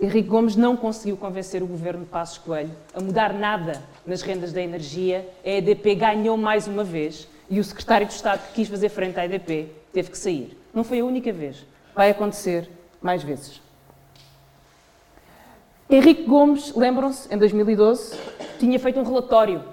Henrique 0.00 0.28
Gomes 0.28 0.56
não 0.56 0.76
conseguiu 0.76 1.16
convencer 1.16 1.62
o 1.62 1.66
governo 1.66 2.04
de 2.04 2.10
Passos 2.10 2.38
Coelho 2.38 2.70
a 2.94 3.00
mudar 3.00 3.34
nada 3.34 3.82
nas 4.06 4.22
rendas 4.22 4.52
da 4.52 4.62
energia. 4.62 5.28
A 5.44 5.48
EDP 5.48 5.94
ganhou 5.94 6.36
mais 6.36 6.66
uma 6.66 6.82
vez 6.82 7.28
e 7.50 7.60
o 7.60 7.64
secretário 7.64 8.06
de 8.06 8.14
Estado 8.14 8.46
que 8.48 8.54
quis 8.54 8.68
fazer 8.68 8.88
frente 8.88 9.18
à 9.18 9.24
EDP 9.24 9.68
teve 9.92 10.10
que 10.10 10.16
sair. 10.16 10.58
Não 10.72 10.84
foi 10.84 11.00
a 11.00 11.04
única 11.04 11.32
vez. 11.32 11.66
Vai 11.94 12.10
acontecer 12.10 12.68
mais 13.02 13.22
vezes. 13.22 13.60
Henrique 15.90 16.22
Gomes, 16.22 16.72
lembram-se, 16.76 17.32
em 17.34 17.36
2012, 17.36 18.16
tinha 18.60 18.78
feito 18.78 19.00
um 19.00 19.02
relatório. 19.02 19.64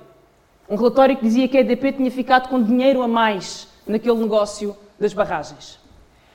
Um 0.68 0.76
relatório 0.76 1.16
que 1.16 1.24
dizia 1.24 1.48
que 1.48 1.56
a 1.56 1.62
EDP 1.62 1.94
tinha 1.94 2.10
ficado 2.10 2.50
com 2.50 2.62
dinheiro 2.62 3.04
a 3.04 3.08
mais 3.08 3.68
naquele 3.86 4.18
negócio 4.18 4.76
das 5.00 5.14
barragens. 5.14 5.80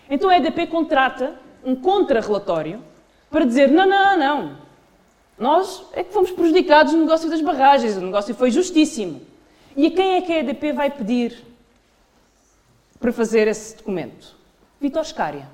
Então 0.09 0.31
a 0.31 0.37
EDP 0.37 0.69
contrata 0.69 1.35
um 1.65 1.75
contra-relatório 1.75 2.81
para 3.29 3.45
dizer: 3.45 3.73
não, 3.73 3.85
não, 3.85 4.17
não, 4.17 4.57
nós 5.37 5.85
é 5.93 6.05
que 6.05 6.13
fomos 6.13 6.31
prejudicados 6.31 6.93
no 6.93 7.01
negócio 7.01 7.29
das 7.29 7.41
barragens, 7.41 7.97
o 7.97 8.01
negócio 8.01 8.37
foi 8.37 8.53
justíssimo. 8.53 9.21
E 9.77 9.89
a 9.89 9.91
quem 9.91 10.15
é 10.15 10.21
que 10.21 10.33
a 10.33 10.39
EDP 10.39 10.73
vai 10.73 10.91
pedir 10.91 11.45
para 13.01 13.13
fazer 13.13 13.49
esse 13.49 13.77
documento? 13.77 14.37
Vitor 14.81 15.05
Scária, 15.05 15.49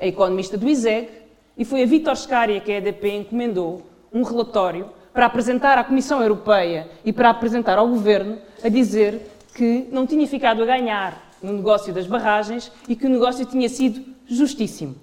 a 0.00 0.06
economista 0.06 0.56
do 0.56 0.66
ISEG, 0.66 1.25
e 1.56 1.64
foi 1.64 1.82
a 1.82 1.86
Vítor 1.86 2.16
Scária 2.16 2.60
que 2.60 2.70
a 2.70 2.76
EDP 2.76 3.08
encomendou 3.10 3.82
um 4.12 4.22
relatório 4.22 4.90
para 5.12 5.26
apresentar 5.26 5.78
à 5.78 5.84
Comissão 5.84 6.20
Europeia 6.20 6.88
e 7.04 7.12
para 7.12 7.30
apresentar 7.30 7.78
ao 7.78 7.88
Governo 7.88 8.38
a 8.62 8.68
dizer 8.68 9.30
que 9.54 9.88
não 9.90 10.06
tinha 10.06 10.26
ficado 10.26 10.62
a 10.62 10.66
ganhar 10.66 11.30
no 11.42 11.52
negócio 11.54 11.92
das 11.92 12.06
barragens 12.06 12.70
e 12.86 12.94
que 12.94 13.06
o 13.06 13.10
negócio 13.10 13.46
tinha 13.46 13.68
sido 13.68 14.04
justíssimo. 14.26 14.94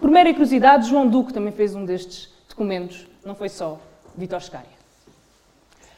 Por 0.00 0.10
mera 0.10 0.32
curiosidade, 0.32 0.88
João 0.88 1.06
Duque 1.06 1.32
também 1.32 1.52
fez 1.52 1.74
um 1.74 1.84
destes 1.84 2.30
documentos, 2.48 3.06
não 3.24 3.34
foi 3.34 3.50
só 3.50 3.78
Vítor 4.16 4.40
Scária. 4.40 4.80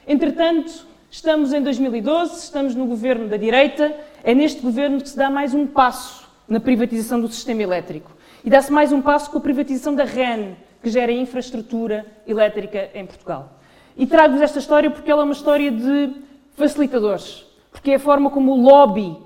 Entretanto, 0.06 0.84
estamos 1.08 1.52
em 1.52 1.62
2012, 1.62 2.42
estamos 2.42 2.74
no 2.74 2.86
governo 2.86 3.28
da 3.28 3.36
direita, 3.36 3.94
é 4.24 4.34
neste 4.34 4.60
governo 4.60 5.00
que 5.00 5.08
se 5.08 5.16
dá 5.16 5.30
mais 5.30 5.54
um 5.54 5.66
passo 5.66 6.28
na 6.48 6.58
privatização 6.58 7.20
do 7.20 7.28
sistema 7.28 7.62
elétrico. 7.62 8.10
E 8.44 8.50
dá-se 8.50 8.72
mais 8.72 8.90
um 8.90 9.00
passo 9.00 9.30
com 9.30 9.38
a 9.38 9.40
privatização 9.40 9.94
da 9.94 10.02
REN, 10.02 10.56
que 10.82 10.90
gera 10.90 11.12
infraestrutura 11.12 12.04
elétrica 12.26 12.90
em 12.92 13.06
Portugal. 13.06 13.60
E 13.96 14.04
trago-vos 14.04 14.42
esta 14.42 14.58
história 14.58 14.90
porque 14.90 15.08
ela 15.08 15.22
é 15.22 15.24
uma 15.24 15.32
história 15.32 15.70
de 15.70 16.10
facilitadores, 16.56 17.46
porque 17.70 17.92
é 17.92 17.94
a 17.94 18.00
forma 18.00 18.30
como 18.30 18.52
o 18.52 18.60
lobby 18.60 19.16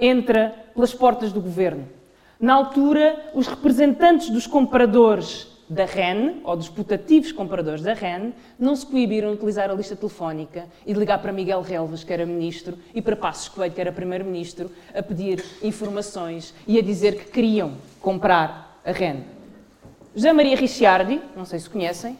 entra 0.00 0.52
pelas 0.74 0.92
portas 0.92 1.32
do 1.32 1.40
governo. 1.40 1.86
Na 2.40 2.54
altura, 2.54 3.30
os 3.34 3.46
representantes 3.46 4.30
dos 4.30 4.48
compradores 4.48 5.46
da 5.68 5.84
REN, 5.84 6.40
ou 6.44 6.56
dos 6.56 6.68
putativos 6.68 7.32
compradores 7.32 7.82
da 7.82 7.92
REN, 7.92 8.32
não 8.58 8.74
se 8.74 8.86
coibiram 8.86 9.30
de 9.30 9.36
utilizar 9.36 9.70
a 9.70 9.74
lista 9.74 9.96
telefónica 9.96 10.66
e 10.84 10.92
de 10.92 10.98
ligar 10.98 11.20
para 11.20 11.32
Miguel 11.32 11.60
Relvas, 11.60 12.04
que 12.04 12.12
era 12.12 12.26
ministro, 12.26 12.76
e 12.94 13.00
para 13.00 13.16
Passos 13.16 13.48
Coelho, 13.48 13.72
que 13.72 13.80
era 13.80 13.92
primeiro-ministro, 13.92 14.70
a 14.94 15.02
pedir 15.02 15.44
informações 15.62 16.54
e 16.66 16.78
a 16.78 16.82
dizer 16.82 17.16
que 17.16 17.30
queriam 17.30 17.72
comprar 18.06 18.80
a 18.84 18.92
REN. 18.92 19.24
José 20.14 20.32
Maria 20.32 20.54
Ricciardi, 20.54 21.20
não 21.34 21.44
sei 21.44 21.58
se 21.58 21.68
conhecem, 21.68 22.16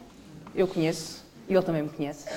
eu 0.53 0.67
conheço, 0.67 1.25
e 1.49 1.55
ele 1.55 1.63
também 1.63 1.85
me 1.85 1.89
conhece. 1.89 2.29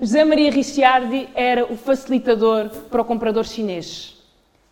José 0.00 0.24
Maria 0.24 0.50
Ricciardi 0.50 1.28
era 1.32 1.72
o 1.72 1.76
facilitador 1.76 2.70
para 2.90 3.02
o 3.02 3.04
comprador 3.04 3.44
chinês, 3.44 4.20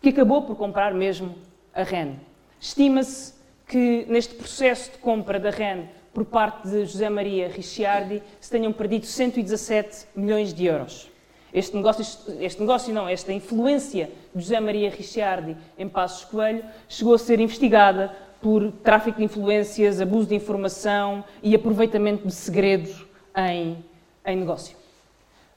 que 0.01 0.09
acabou 0.09 0.41
por 0.41 0.57
comprar 0.57 0.93
mesmo 0.93 1.33
a 1.73 1.83
REN. 1.83 2.17
Estima-se 2.59 3.35
que 3.65 4.05
neste 4.09 4.35
processo 4.35 4.91
de 4.91 4.97
compra 4.97 5.39
da 5.39 5.51
REN 5.51 5.85
por 6.13 6.25
parte 6.25 6.67
de 6.67 6.83
José 6.83 7.09
Maria 7.09 7.47
Ricciardi 7.47 8.21
se 8.41 8.51
tenham 8.51 8.73
perdido 8.73 9.05
117 9.05 10.07
milhões 10.13 10.53
de 10.53 10.65
euros. 10.65 11.08
Este 11.53 11.75
negócio, 11.75 12.05
este 12.39 12.61
negócio 12.61 12.93
não, 12.93 13.07
esta 13.07 13.33
influência 13.33 14.11
de 14.33 14.41
José 14.41 14.59
Maria 14.59 14.89
Ricciardi 14.89 15.57
em 15.77 15.89
Passos 15.89 16.25
Coelho 16.25 16.63
chegou 16.87 17.15
a 17.15 17.17
ser 17.17 17.39
investigada 17.39 18.15
por 18.41 18.71
tráfico 18.83 19.17
de 19.17 19.25
influências, 19.25 19.99
abuso 19.99 20.27
de 20.27 20.35
informação 20.35 21.23
e 21.41 21.55
aproveitamento 21.55 22.27
de 22.27 22.33
segredos 22.33 23.05
em, 23.35 23.83
em 24.25 24.35
negócio. 24.35 24.77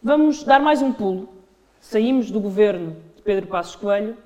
Vamos 0.03 0.43
dar 0.43 0.61
mais 0.61 0.83
um 0.83 0.93
pulo. 0.93 1.29
Saímos 1.81 2.31
do 2.31 2.41
governo 2.41 2.97
de 3.17 3.23
Pedro 3.23 3.47
Passos 3.47 3.77
Coelho 3.77 4.17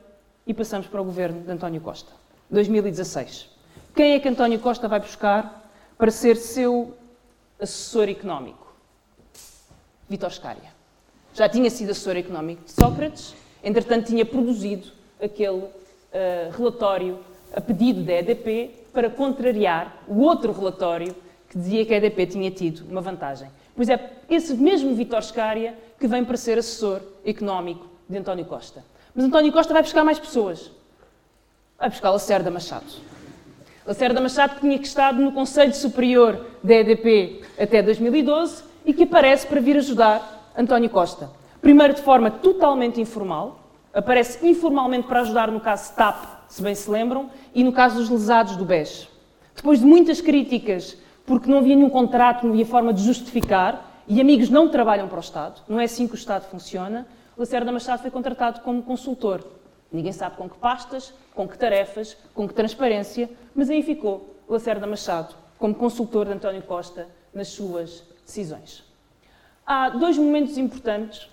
e 0.46 0.54
passamos 0.54 0.86
para 0.86 1.00
o 1.00 1.04
governo 1.04 1.42
de 1.42 1.50
António 1.50 1.80
Costa. 1.80 2.12
2016. 2.50 3.50
Quem 3.94 4.12
é 4.12 4.20
que 4.20 4.28
António 4.28 4.60
Costa 4.60 4.88
vai 4.88 5.00
buscar 5.00 5.70
para 5.98 6.10
ser 6.10 6.36
seu 6.36 6.96
assessor 7.58 8.08
económico? 8.08 8.74
Vítor 10.08 10.30
Scária. 10.30 10.75
Já 11.36 11.50
tinha 11.50 11.68
sido 11.68 11.90
assessor 11.90 12.16
económico 12.16 12.64
de 12.64 12.72
Sócrates, 12.72 13.34
entretanto 13.62 14.06
tinha 14.06 14.24
produzido 14.24 14.88
aquele 15.22 15.58
uh, 15.58 15.70
relatório 16.56 17.18
a 17.54 17.60
pedido 17.60 18.02
da 18.02 18.14
EDP 18.14 18.70
para 18.90 19.10
contrariar 19.10 20.02
o 20.08 20.22
outro 20.22 20.50
relatório 20.50 21.14
que 21.50 21.58
dizia 21.58 21.84
que 21.84 21.92
a 21.92 21.98
EDP 21.98 22.26
tinha 22.26 22.50
tido 22.50 22.90
uma 22.90 23.02
vantagem. 23.02 23.50
Pois 23.74 23.90
é 23.90 24.12
esse 24.30 24.54
mesmo 24.54 24.94
Vítor 24.94 25.22
Scária 25.22 25.74
que 26.00 26.06
vem 26.06 26.24
para 26.24 26.38
ser 26.38 26.56
assessor 26.56 27.02
económico 27.22 27.86
de 28.08 28.16
António 28.16 28.46
Costa. 28.46 28.82
Mas 29.14 29.26
António 29.26 29.52
Costa 29.52 29.74
vai 29.74 29.82
buscar 29.82 30.04
mais 30.04 30.18
pessoas. 30.18 30.70
Vai 31.78 31.90
buscar 31.90 32.12
Lacerda 32.12 32.50
Machado. 32.50 32.86
Lacerda 33.84 34.22
Machado 34.22 34.54
que 34.54 34.62
tinha 34.62 34.78
que 34.78 34.86
estar 34.86 35.12
no 35.12 35.30
Conselho 35.32 35.74
Superior 35.74 36.46
da 36.64 36.76
EDP 36.76 37.42
até 37.58 37.82
2012 37.82 38.64
e 38.86 38.94
que 38.94 39.02
aparece 39.02 39.46
para 39.46 39.60
vir 39.60 39.76
ajudar 39.76 40.35
António 40.56 40.88
Costa. 40.88 41.30
Primeiro 41.60 41.94
de 41.94 42.02
forma 42.02 42.30
totalmente 42.30 43.00
informal, 43.00 43.60
aparece 43.92 44.46
informalmente 44.46 45.06
para 45.06 45.20
ajudar 45.20 45.50
no 45.50 45.60
caso 45.60 45.94
TAP, 45.94 46.24
se 46.48 46.62
bem 46.62 46.74
se 46.74 46.90
lembram, 46.90 47.30
e 47.54 47.62
no 47.62 47.72
caso 47.72 47.96
dos 47.96 48.08
lesados 48.08 48.56
do 48.56 48.64
BES. 48.64 49.08
Depois 49.54 49.80
de 49.80 49.86
muitas 49.86 50.20
críticas, 50.20 50.96
porque 51.26 51.50
não 51.50 51.58
havia 51.58 51.76
nenhum 51.76 51.90
contrato, 51.90 52.44
não 52.44 52.52
havia 52.52 52.64
forma 52.64 52.92
de 52.92 53.02
justificar, 53.02 53.84
e 54.08 54.20
amigos 54.20 54.48
não 54.48 54.68
trabalham 54.68 55.08
para 55.08 55.16
o 55.16 55.20
Estado, 55.20 55.60
não 55.68 55.80
é 55.80 55.84
assim 55.84 56.06
que 56.06 56.14
o 56.14 56.16
Estado 56.16 56.44
funciona, 56.44 57.06
Lacerda 57.36 57.70
Machado 57.70 58.00
foi 58.00 58.10
contratado 58.10 58.60
como 58.60 58.82
consultor. 58.82 59.44
Ninguém 59.92 60.12
sabe 60.12 60.36
com 60.36 60.48
que 60.48 60.56
pastas, 60.56 61.12
com 61.34 61.46
que 61.46 61.58
tarefas, 61.58 62.16
com 62.34 62.48
que 62.48 62.54
transparência, 62.54 63.28
mas 63.54 63.68
aí 63.68 63.82
ficou 63.82 64.36
Lacerda 64.48 64.86
Machado 64.86 65.34
como 65.58 65.74
consultor 65.74 66.26
de 66.26 66.32
António 66.32 66.62
Costa 66.62 67.08
nas 67.34 67.48
suas 67.48 68.04
decisões. 68.24 68.84
Há 69.66 69.88
dois 69.88 70.16
momentos 70.16 70.56
importantes. 70.56 71.28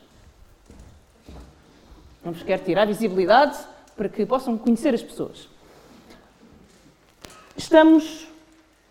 Não 2.25 2.31
vos 2.31 2.41
quero 2.41 2.63
tirar 2.63 2.87
visibilidade 2.87 3.59
para 3.95 4.09
que 4.09 4.25
possam 4.25 4.57
conhecer 4.57 4.91
as 4.95 5.03
pessoas. 5.03 5.47
Estamos 7.55 8.27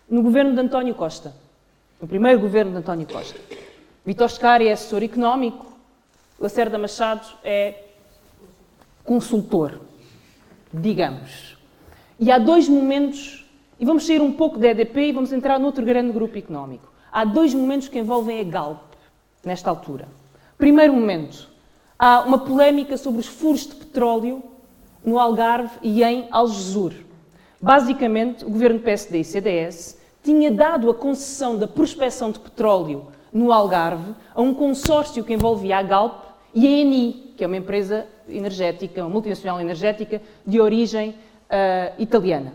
no 0.09 0.23
governo 0.23 0.53
de 0.53 0.61
António 0.61 0.95
Costa, 0.95 1.35
no 1.99 2.07
primeiro 2.07 2.39
governo 2.39 2.71
de 2.71 2.77
António 2.77 3.05
Costa. 3.05 3.37
Vitor 4.05 4.29
Scari 4.29 4.69
é 4.69 4.71
assessor 4.71 5.03
económico, 5.03 5.73
Lacerda 6.39 6.77
Machado 6.77 7.27
é 7.43 7.83
consultor, 9.03 9.81
digamos. 10.71 11.57
E 12.17 12.31
há 12.31 12.37
dois 12.37 12.69
momentos, 12.69 13.45
e 13.77 13.83
vamos 13.83 14.05
sair 14.05 14.21
um 14.21 14.31
pouco 14.31 14.57
da 14.57 14.69
EDP 14.69 15.09
e 15.09 15.11
vamos 15.11 15.33
entrar 15.33 15.59
noutro 15.59 15.83
grande 15.83 16.13
grupo 16.13 16.37
económico. 16.37 16.93
Há 17.11 17.25
dois 17.25 17.53
momentos 17.53 17.89
que 17.89 17.99
envolvem 17.99 18.39
a 18.39 18.43
Galp, 18.43 18.92
nesta 19.43 19.69
altura. 19.69 20.07
Primeiro 20.57 20.93
momento, 20.93 21.49
há 21.97 22.21
uma 22.21 22.39
polémica 22.39 22.97
sobre 22.97 23.19
os 23.19 23.27
furos 23.27 23.67
de 23.67 23.75
petróleo 23.75 24.41
no 25.03 25.19
Algarve 25.19 25.77
e 25.81 26.03
em 26.03 26.27
Algesur. 26.31 26.93
Basicamente, 27.61 28.45
o 28.45 28.49
governo 28.49 28.79
PSD 28.79 29.19
e 29.19 29.23
CDS 29.23 29.97
tinha 30.23 30.51
dado 30.51 30.89
a 30.89 30.93
concessão 30.93 31.57
da 31.57 31.67
prospecção 31.67 32.31
de 32.31 32.39
petróleo 32.39 33.07
no 33.31 33.51
Algarve 33.51 34.13
a 34.33 34.41
um 34.41 34.53
consórcio 34.53 35.23
que 35.23 35.33
envolvia 35.33 35.77
a 35.77 35.83
Galp 35.83 36.23
e 36.53 36.67
a 36.67 36.69
Eni, 36.69 37.33
que 37.35 37.43
é 37.43 37.47
uma 37.47 37.57
empresa 37.57 38.05
energética, 38.29 39.01
uma 39.01 39.09
multinacional 39.09 39.59
energética 39.59 40.21
de 40.45 40.61
origem 40.61 41.09
uh, 41.09 42.01
italiana. 42.01 42.53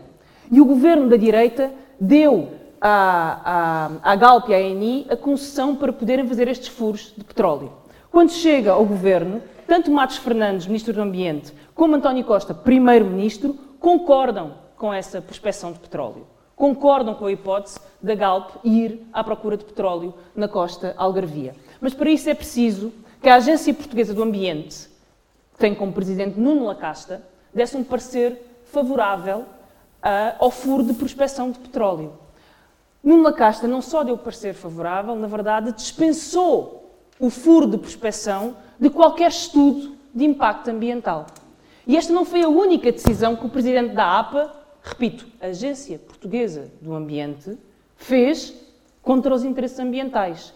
E 0.51 0.59
o 0.59 0.65
governo 0.65 1.07
da 1.07 1.17
direita 1.17 1.71
deu 1.99 2.49
à, 2.81 3.89
à, 4.03 4.11
à 4.11 4.15
Galp 4.15 4.49
e 4.49 4.53
à 4.53 4.61
Eni 4.61 5.05
a 5.09 5.15
concessão 5.15 5.75
para 5.75 5.93
poderem 5.93 6.27
fazer 6.27 6.47
estes 6.47 6.67
furos 6.67 7.13
de 7.17 7.23
petróleo. 7.23 7.71
Quando 8.11 8.31
chega 8.31 8.71
ao 8.71 8.85
governo, 8.85 9.41
tanto 9.67 9.91
Matos 9.91 10.17
Fernandes, 10.17 10.65
Ministro 10.65 10.93
do 10.93 11.01
Ambiente, 11.01 11.53
como 11.75 11.95
António 11.95 12.25
Costa, 12.25 12.53
Primeiro-Ministro, 12.53 13.57
concordam 13.79 14.55
com 14.75 14.93
essa 14.93 15.21
prospecção 15.21 15.71
de 15.71 15.79
petróleo. 15.79 16.25
Concordam 16.55 17.15
com 17.15 17.25
a 17.25 17.31
hipótese 17.31 17.79
da 18.01 18.15
Galp 18.15 18.49
ir 18.63 19.07
à 19.13 19.23
procura 19.23 19.55
de 19.55 19.63
petróleo 19.63 20.13
na 20.35 20.47
costa 20.47 20.93
algarvia. 20.97 21.55
Mas 21.79 21.93
para 21.93 22.09
isso 22.09 22.29
é 22.29 22.33
preciso 22.33 22.91
que 23.21 23.29
a 23.29 23.35
Agência 23.35 23.73
Portuguesa 23.73 24.13
do 24.13 24.23
Ambiente, 24.23 24.89
que 25.53 25.59
tem 25.59 25.75
como 25.75 25.93
presidente 25.93 26.39
Nuno 26.39 26.65
Lacasta, 26.65 27.23
desse 27.53 27.77
um 27.77 27.83
parecer 27.83 28.61
favorável 28.71 29.39
uh, 29.39 30.35
ao 30.39 30.51
furo 30.51 30.83
de 30.83 30.93
prospecção 30.93 31.51
de 31.51 31.59
petróleo. 31.59 32.13
Nuno 33.03 33.23
Lacasta 33.23 33.67
não 33.67 33.81
só 33.81 34.03
deu 34.03 34.17
parecer 34.17 34.53
favorável, 34.53 35.15
na 35.15 35.27
verdade, 35.27 35.71
dispensou 35.71 36.91
o 37.19 37.29
furo 37.29 37.67
de 37.67 37.77
prospecção 37.77 38.57
de 38.79 38.89
qualquer 38.89 39.29
estudo 39.29 39.95
de 40.13 40.25
impacto 40.25 40.69
ambiental. 40.69 41.27
E 41.87 41.97
esta 41.97 42.13
não 42.13 42.25
foi 42.25 42.43
a 42.43 42.49
única 42.49 42.91
decisão 42.91 43.35
que 43.35 43.45
o 43.45 43.49
presidente 43.49 43.93
da 43.95 44.19
APA, 44.19 44.53
repito, 44.83 45.27
Agência 45.41 45.97
Portuguesa 45.97 46.71
do 46.81 46.93
Ambiente, 46.93 47.57
fez 47.97 48.53
contra 49.01 49.33
os 49.33 49.43
interesses 49.43 49.79
ambientais. 49.79 50.53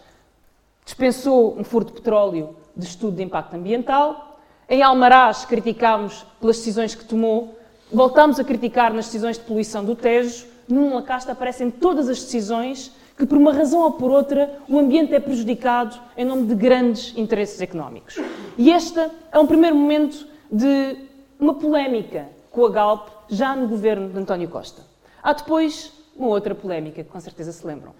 Dispensou 0.84 1.58
um 1.58 1.64
furo 1.64 1.86
de 1.86 1.92
petróleo 1.92 2.56
de 2.76 2.86
estudo 2.86 3.16
de 3.16 3.22
impacto 3.22 3.54
ambiental. 3.54 4.38
Em 4.68 4.82
Almaraz 4.82 5.44
criticámos 5.44 6.24
pelas 6.40 6.58
decisões 6.58 6.94
que 6.94 7.04
tomou. 7.04 7.58
Voltámos 7.92 8.38
a 8.38 8.44
criticar 8.44 8.92
nas 8.92 9.06
decisões 9.06 9.38
de 9.38 9.44
poluição 9.44 9.84
do 9.84 9.96
Tejo. 9.96 10.46
Numa 10.68 11.02
casta 11.02 11.32
aparecem 11.32 11.70
todas 11.70 12.08
as 12.08 12.22
decisões 12.22 12.92
que, 13.16 13.26
por 13.26 13.38
uma 13.38 13.52
razão 13.52 13.80
ou 13.80 13.92
por 13.92 14.10
outra, 14.10 14.58
o 14.68 14.78
ambiente 14.78 15.14
é 15.14 15.20
prejudicado 15.20 15.96
em 16.16 16.24
nome 16.24 16.46
de 16.46 16.54
grandes 16.54 17.16
interesses 17.16 17.60
económicos. 17.60 18.16
E 18.56 18.70
este 18.70 18.98
é 19.30 19.38
um 19.38 19.46
primeiro 19.46 19.76
momento 19.76 20.26
de 20.50 20.96
uma 21.38 21.54
polémica 21.54 22.28
com 22.50 22.64
a 22.64 22.70
Galp, 22.70 23.08
já 23.28 23.54
no 23.54 23.68
governo 23.68 24.08
de 24.08 24.18
António 24.18 24.48
Costa. 24.48 24.82
Há 25.22 25.32
depois 25.32 25.92
uma 26.16 26.28
outra 26.28 26.54
polémica, 26.54 27.02
que 27.02 27.10
com 27.10 27.20
certeza 27.20 27.52
se 27.52 27.66
lembram. 27.66 27.92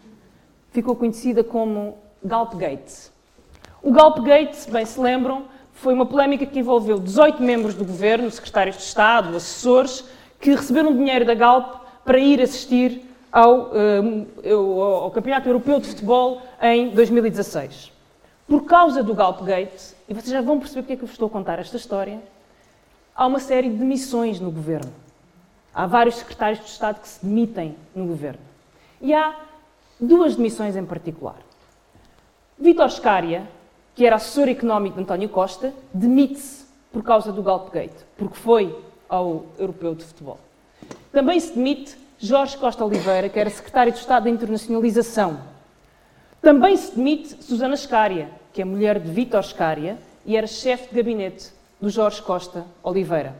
Ficou 0.71 0.95
conhecida 0.95 1.43
como 1.43 1.99
Galpgate. 2.25 3.11
O 3.83 3.93
Galpgate, 3.93 4.71
bem 4.71 4.87
se 4.87 4.99
lembram, 4.99 5.45
foi 5.73 5.93
uma 5.93 6.07
polémica 6.07 6.47
que 6.47 6.59
envolveu 6.59 6.99
18 6.99 7.43
membros 7.43 7.75
do 7.75 7.85
governo, 7.85 8.31
secretários 8.31 8.77
de 8.77 8.83
Estado, 8.83 9.37
assessores, 9.37 10.05
que 10.41 10.55
receberam 10.55 10.97
dinheiro 10.97 11.25
da 11.25 11.35
Galp 11.35 11.84
para 12.05 12.19
ir 12.19 12.41
assistir 12.41 13.03
ao, 13.33 13.71
uh, 13.73 14.81
ao 14.81 15.11
Campeonato 15.11 15.49
Europeu 15.49 15.81
de 15.81 15.89
Futebol 15.89 16.43
em 16.63 16.91
2016. 16.91 17.93
Por 18.47 18.65
causa 18.65 19.03
do 19.03 19.15
Galpgate, 19.15 19.95
e 20.09 20.15
vocês 20.15 20.31
já 20.31 20.43
vão 20.43 20.59
perceber 20.59 20.83
porque 20.83 20.93
é 20.93 20.97
que 20.97 21.03
eu 21.03 21.07
vos 21.07 21.15
estou 21.15 21.27
a 21.29 21.31
contar 21.31 21.59
esta 21.59 21.77
história, 21.77 22.21
há 23.15 23.27
uma 23.27 23.41
série 23.41 23.71
de 23.71 23.77
demissões 23.77 24.39
no 24.39 24.51
governo. 24.51 24.93
Há 25.75 25.87
vários 25.87 26.17
secretários 26.17 26.61
de 26.61 26.67
Estado 26.67 27.01
que 27.01 27.09
se 27.09 27.25
demitem 27.25 27.75
no 27.95 28.07
governo. 28.07 28.41
E 29.01 29.13
há 29.13 29.35
duas 29.99 30.37
demissões 30.37 30.77
em 30.77 30.85
particular. 30.85 31.39
Vítor 32.59 32.91
Scária, 32.91 33.49
que 33.95 34.07
era 34.07 34.17
assessor 34.17 34.49
económico 34.49 34.97
de 34.97 35.03
António 35.03 35.29
Costa, 35.29 35.75
demite-se 35.93 36.67
por 36.93 37.03
causa 37.03 37.33
do 37.33 37.43
Galpgate, 37.43 38.05
porque 38.17 38.37
foi 38.37 38.79
ao 39.09 39.47
Europeu 39.59 39.95
de 39.95 40.05
Futebol. 40.05 40.39
Também 41.15 41.39
se 41.39 41.53
demite 41.53 41.97
Jorge 42.19 42.57
Costa 42.57 42.85
Oliveira, 42.85 43.29
que 43.29 43.39
era 43.39 43.49
secretário 43.49 43.93
de 43.93 44.01
Estado 44.01 44.25
da 44.25 44.31
Internacionalização. 44.31 45.39
Também 46.43 46.77
se 46.77 46.97
demite 46.97 47.41
Susana 47.41 47.75
Escária, 47.75 48.29
que 48.53 48.61
é 48.61 48.65
mulher 48.65 48.99
de 48.99 49.09
Vítor 49.13 49.39
Escária 49.39 49.97
e 50.27 50.37
era 50.37 50.49
chefe 50.49 50.89
de 50.89 50.97
gabinete 50.97 51.53
do 51.81 51.89
Jorge 51.89 52.21
Costa 52.21 52.67
Oliveira. 52.83 53.33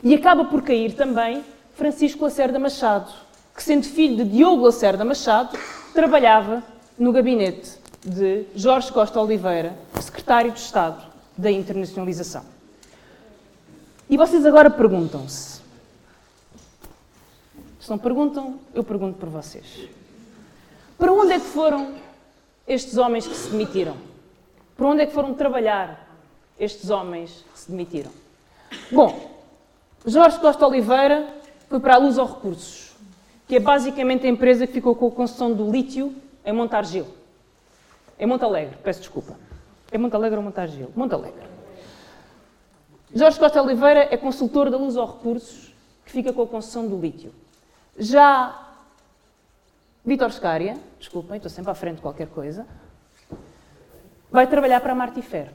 E 0.00 0.14
acaba 0.14 0.44
por 0.44 0.62
cair 0.62 0.92
também 0.94 1.44
Francisco 1.74 2.22
Lacerda 2.22 2.56
Machado, 2.56 3.12
que, 3.52 3.64
sendo 3.64 3.84
filho 3.84 4.24
de 4.24 4.30
Diogo 4.36 4.66
Lacerda 4.66 5.04
Machado, 5.04 5.58
trabalhava 5.92 6.62
no 6.96 7.12
gabinete 7.12 7.72
de 8.04 8.44
Jorge 8.54 8.92
Costa 8.92 9.20
Oliveira, 9.20 9.76
secretário 10.00 10.52
de 10.52 10.60
Estado 10.60 11.02
da 11.36 11.50
Internacionalização. 11.50 12.44
E 14.08 14.16
vocês 14.16 14.46
agora 14.46 14.70
perguntam-se. 14.70 15.57
Se 17.88 17.90
não 17.90 17.98
perguntam, 17.98 18.60
eu 18.74 18.84
pergunto 18.84 19.18
por 19.18 19.30
vocês. 19.30 19.88
Para 20.98 21.10
onde 21.10 21.32
é 21.32 21.40
que 21.40 21.46
foram 21.46 21.94
estes 22.66 22.98
homens 22.98 23.26
que 23.26 23.34
se 23.34 23.48
demitiram? 23.48 23.96
Para 24.76 24.88
onde 24.88 25.00
é 25.00 25.06
que 25.06 25.12
foram 25.14 25.32
trabalhar 25.32 26.06
estes 26.60 26.90
homens 26.90 27.46
que 27.50 27.58
se 27.58 27.70
demitiram? 27.70 28.10
Bom, 28.92 29.30
Jorge 30.04 30.38
Costa 30.38 30.66
Oliveira 30.66 31.34
foi 31.66 31.80
para 31.80 31.94
a 31.94 31.96
Luz 31.96 32.18
aos 32.18 32.28
Recursos, 32.28 32.94
que 33.46 33.56
é 33.56 33.58
basicamente 33.58 34.26
a 34.26 34.28
empresa 34.28 34.66
que 34.66 34.74
ficou 34.74 34.94
com 34.94 35.08
a 35.08 35.10
concessão 35.10 35.54
do 35.54 35.70
lítio 35.70 36.14
em 36.44 36.52
Montargil. 36.52 37.06
Em 38.20 38.26
Montalegre, 38.26 38.76
peço 38.84 39.00
desculpa. 39.00 39.34
É 39.90 39.96
Montalegre 39.96 40.36
ou 40.36 40.44
Montargil? 40.44 40.90
Montalegre. 40.94 41.40
Jorge 43.14 43.38
Costa 43.38 43.62
Oliveira 43.62 44.08
é 44.10 44.16
consultor 44.18 44.68
da 44.68 44.76
Luz 44.76 44.94
aos 44.94 45.10
Recursos, 45.10 45.74
que 46.04 46.12
fica 46.12 46.34
com 46.34 46.42
a 46.42 46.46
concessão 46.46 46.86
do 46.86 47.00
lítio. 47.00 47.32
Já 47.98 48.66
Vítor 50.04 50.30
Scária, 50.30 50.76
desculpem, 51.00 51.36
estou 51.36 51.50
sempre 51.50 51.72
à 51.72 51.74
frente 51.74 51.96
de 51.96 52.02
qualquer 52.02 52.28
coisa, 52.28 52.64
vai 54.30 54.46
trabalhar 54.46 54.80
para 54.80 54.92
a 54.92 54.94
Martifer. 54.94 55.50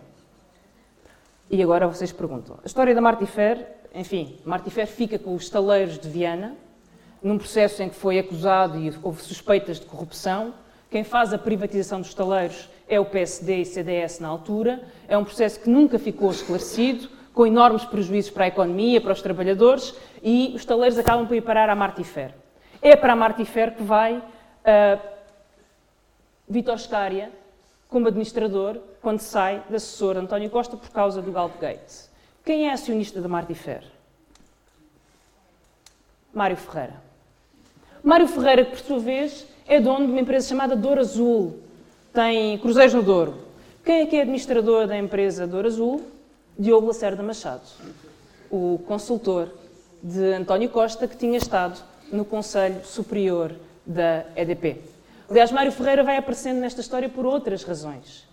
E 1.50 1.64
agora 1.64 1.88
vocês 1.88 2.12
perguntam, 2.12 2.60
a 2.62 2.68
história 2.68 2.94
da 2.94 3.00
Martifer, 3.00 3.66
enfim, 3.96 4.38
Martifer 4.44 4.86
fica 4.86 5.18
com 5.18 5.34
os 5.34 5.44
estaleiros 5.44 5.98
de 5.98 6.10
Viana, 6.10 6.58
num 7.22 7.38
processo 7.38 7.82
em 7.82 7.88
que 7.88 7.96
foi 7.96 8.20
acusado 8.20 8.78
e 8.78 8.94
houve 9.02 9.22
suspeitas 9.22 9.80
de 9.80 9.86
corrupção. 9.86 10.54
Quem 10.90 11.06
faz 11.06 11.32
a 11.34 11.38
privatização 11.38 12.02
dos 12.02 12.10
estaleiros 12.10 12.70
é 12.90 13.00
o 13.00 13.06
PSD 13.06 13.62
e 13.62 13.66
CDS 13.66 14.20
na 14.20 14.28
altura. 14.28 14.84
É 15.08 15.18
um 15.18 15.24
processo 15.24 15.62
que 15.62 15.70
nunca 15.70 15.98
ficou 15.98 16.30
esclarecido, 16.30 17.10
com 17.34 17.48
enormes 17.48 17.84
prejuízos 17.84 18.32
para 18.32 18.46
a 18.46 18.48
economia, 18.48 19.02
para 19.02 19.14
os 19.14 19.22
trabalhadores, 19.22 19.96
e 20.22 20.52
os 20.54 20.62
estaleiros 20.62 20.98
acabam 21.00 21.26
por 21.28 21.36
ir 21.36 21.42
parar 21.42 21.70
à 21.70 21.76
Martifer. 21.76 22.34
É 22.82 22.96
para 22.96 23.14
a 23.14 23.16
Martifer 23.16 23.76
que 23.76 23.84
vai 23.84 24.18
uh, 24.18 25.02
Vítor 26.48 26.78
Scária, 26.78 27.32
como 27.90 28.08
administrador, 28.08 28.78
quando 29.02 29.20
sai 29.20 29.64
da 29.70 29.78
assessor 29.78 30.18
António 30.18 30.50
Costa 30.50 30.78
por 30.78 30.90
causa 30.90 31.22
do 31.22 31.32
Galpgate. 31.32 32.10
Quem 32.46 32.68
é 32.68 32.74
acionista 32.74 33.22
da 33.22 33.28
Martifer? 33.28 33.84
Mário 36.34 36.58
Ferreira. 36.58 37.02
Mário 38.04 38.28
Ferreira, 38.28 38.66
que 38.66 38.72
por 38.72 38.80
sua 38.80 39.00
vez 39.00 39.48
é 39.68 39.80
dono 39.80 40.06
de 40.06 40.12
uma 40.12 40.22
empresa 40.22 40.50
chamada 40.50 40.76
Douro 40.76 41.00
Azul, 41.00 41.60
tem 42.12 42.58
cruzeiros 42.58 42.94
no 42.94 43.02
Douro. 43.02 43.38
Quem 43.86 44.02
é 44.02 44.06
que 44.06 44.16
é 44.16 44.22
administrador 44.22 44.88
da 44.88 44.98
empresa 44.98 45.48
Douro 45.48 45.68
Azul? 45.68 46.04
Diogo 46.58 46.88
Lacerda 46.88 47.24
Machado, 47.24 47.64
o 48.52 48.80
consultor 48.88 49.50
de 50.02 50.34
António 50.34 50.70
Costa, 50.70 51.08
que 51.08 51.18
tinha 51.18 51.38
estado 51.38 51.82
no 52.12 52.24
Conselho 52.24 52.86
Superior 52.86 53.56
da 53.86 54.26
EDP. 54.36 54.82
Aliás, 55.30 55.52
Mário 55.52 55.72
Ferreira 55.72 56.04
vai 56.04 56.18
aparecendo 56.18 56.60
nesta 56.60 56.82
história 56.82 57.10
por 57.10 57.26
outras 57.26 57.64
razões. 57.64 58.28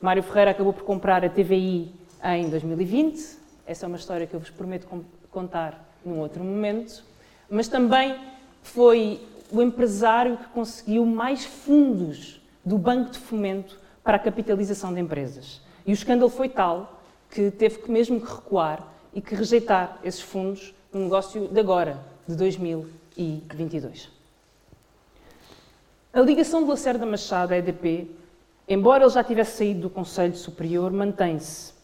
Mário 0.00 0.22
Ferreira 0.22 0.52
acabou 0.52 0.72
por 0.72 0.84
comprar 0.84 1.24
a 1.24 1.28
TVI 1.28 1.92
em 2.22 2.48
2020. 2.48 3.38
Essa 3.66 3.86
é 3.86 3.88
uma 3.88 3.96
história 3.96 4.26
que 4.26 4.34
eu 4.34 4.40
vos 4.40 4.50
prometo 4.50 4.86
contar 5.30 5.92
num 6.04 6.20
outro 6.20 6.44
momento. 6.44 7.02
Mas 7.50 7.66
também 7.66 8.16
foi 8.62 9.20
o 9.50 9.60
empresário 9.60 10.36
que 10.36 10.46
conseguiu 10.48 11.04
mais 11.04 11.44
fundos 11.44 12.40
do 12.64 12.78
Banco 12.78 13.10
de 13.10 13.18
Fomento 13.18 13.78
para 14.04 14.16
a 14.16 14.20
capitalização 14.20 14.94
de 14.94 15.00
empresas. 15.00 15.60
E 15.86 15.90
o 15.90 15.94
escândalo 15.94 16.30
foi 16.30 16.48
tal 16.48 16.93
que 17.34 17.50
teve 17.50 17.78
que 17.80 17.90
mesmo 17.90 18.20
que 18.20 18.32
recuar 18.32 18.94
e 19.12 19.20
que 19.20 19.34
rejeitar 19.34 19.98
esses 20.04 20.20
fundos 20.20 20.72
no 20.92 21.00
negócio 21.00 21.48
de 21.48 21.58
agora, 21.58 21.98
de 22.28 22.36
2022. 22.36 24.08
A 26.12 26.20
ligação 26.20 26.62
de 26.62 26.68
Lacerda 26.68 27.04
Machado 27.04 27.52
à 27.52 27.56
EDP, 27.56 28.08
embora 28.68 29.02
ele 29.02 29.12
já 29.12 29.24
tivesse 29.24 29.58
saído 29.58 29.80
do 29.80 29.90
Conselho 29.90 30.36
Superior, 30.36 30.92
mantém-se. 30.92 31.74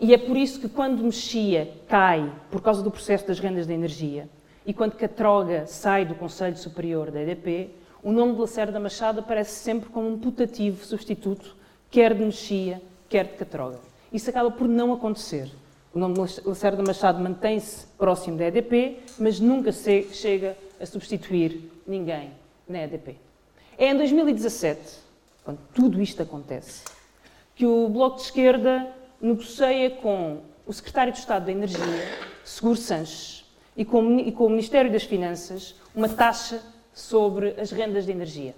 E 0.00 0.12
é 0.12 0.18
por 0.18 0.36
isso 0.36 0.60
que 0.60 0.68
quando 0.68 1.04
Mexia 1.04 1.72
cai 1.86 2.32
por 2.50 2.60
causa 2.60 2.82
do 2.82 2.90
processo 2.90 3.24
das 3.28 3.38
rendas 3.38 3.68
de 3.68 3.72
energia 3.72 4.28
e 4.66 4.74
quando 4.74 4.96
Catroga 4.96 5.64
sai 5.68 6.04
do 6.04 6.16
Conselho 6.16 6.56
Superior 6.56 7.12
da 7.12 7.22
EDP, 7.22 7.70
o 8.02 8.10
nome 8.10 8.34
de 8.34 8.40
Lacerda 8.40 8.80
Machado 8.80 9.20
aparece 9.20 9.52
sempre 9.52 9.90
como 9.90 10.08
um 10.08 10.18
putativo 10.18 10.84
substituto, 10.84 11.54
quer 11.88 12.14
de 12.14 12.24
Mexia, 12.24 12.82
quer 13.08 13.26
de 13.26 13.34
Catroga. 13.34 13.87
Isso 14.12 14.30
acaba 14.30 14.50
por 14.50 14.66
não 14.66 14.92
acontecer. 14.92 15.50
O 15.92 15.98
nome 15.98 16.14
de 16.14 16.40
Lacerda 16.44 16.82
Machado 16.82 17.22
mantém-se 17.22 17.86
próximo 17.98 18.36
da 18.36 18.46
EDP, 18.46 19.00
mas 19.18 19.40
nunca 19.40 19.72
chega 19.72 20.56
a 20.80 20.86
substituir 20.86 21.70
ninguém 21.86 22.30
na 22.68 22.84
EDP. 22.84 23.16
É 23.76 23.90
em 23.90 23.96
2017, 23.96 24.80
quando 25.44 25.58
tudo 25.74 26.00
isto 26.00 26.22
acontece, 26.22 26.84
que 27.54 27.66
o 27.66 27.88
Bloco 27.88 28.16
de 28.16 28.22
Esquerda 28.22 28.86
negocia 29.20 29.90
com 29.90 30.40
o 30.66 30.72
Secretário 30.72 31.12
de 31.12 31.18
Estado 31.18 31.46
da 31.46 31.52
Energia, 31.52 32.18
Seguro 32.44 32.76
Sanches, 32.76 33.44
e 33.76 33.84
com, 33.84 34.18
e 34.18 34.32
com 34.32 34.46
o 34.46 34.50
Ministério 34.50 34.90
das 34.90 35.04
Finanças 35.04 35.74
uma 35.94 36.08
taxa 36.08 36.60
sobre 36.92 37.54
as 37.58 37.70
rendas 37.70 38.04
de 38.04 38.10
energia. 38.10 38.54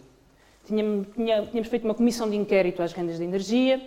Tínhamos, 0.66 1.08
tínhamos 1.14 1.68
feito 1.68 1.84
uma 1.84 1.94
comissão 1.94 2.28
de 2.28 2.36
inquérito 2.36 2.82
às 2.82 2.92
rendas 2.92 3.18
de 3.18 3.24
energia, 3.24 3.80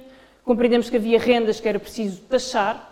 compreendemos 0.44 0.90
que 0.90 0.98
havia 0.98 1.20
rendas 1.20 1.60
que 1.60 1.68
era 1.68 1.80
preciso 1.80 2.22
taxar 2.22 2.90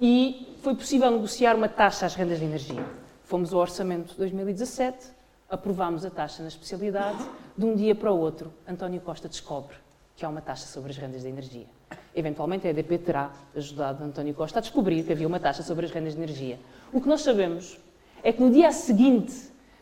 e 0.00 0.56
foi 0.62 0.74
possível 0.74 1.10
negociar 1.10 1.56
uma 1.56 1.68
taxa 1.68 2.06
às 2.06 2.14
rendas 2.14 2.38
de 2.38 2.44
energia. 2.44 2.84
Fomos 3.24 3.52
ao 3.52 3.60
orçamento 3.60 4.12
de 4.12 4.18
2017, 4.18 5.06
aprovámos 5.50 6.04
a 6.04 6.10
taxa 6.10 6.42
na 6.42 6.48
especialidade, 6.48 7.18
de 7.56 7.64
um 7.64 7.74
dia 7.74 7.94
para 7.94 8.12
o 8.12 8.18
outro, 8.18 8.52
António 8.66 9.00
Costa 9.00 9.28
descobre 9.28 9.76
que 10.16 10.24
há 10.24 10.28
uma 10.28 10.40
taxa 10.40 10.66
sobre 10.66 10.90
as 10.90 10.96
rendas 10.96 11.22
de 11.22 11.28
energia. 11.28 11.66
Eventualmente 12.14 12.66
a 12.66 12.70
EDP 12.70 12.98
terá 12.98 13.30
ajudado 13.54 14.02
António 14.02 14.34
Costa 14.34 14.58
a 14.58 14.62
descobrir 14.62 15.04
que 15.04 15.12
havia 15.12 15.26
uma 15.26 15.38
taxa 15.38 15.62
sobre 15.62 15.86
as 15.86 15.92
rendas 15.92 16.14
de 16.14 16.18
energia. 16.18 16.58
O 16.92 17.00
que 17.00 17.08
nós 17.08 17.20
sabemos 17.20 17.78
é 18.22 18.32
que 18.32 18.42
no 18.42 18.50
dia 18.50 18.72
seguinte, 18.72 19.34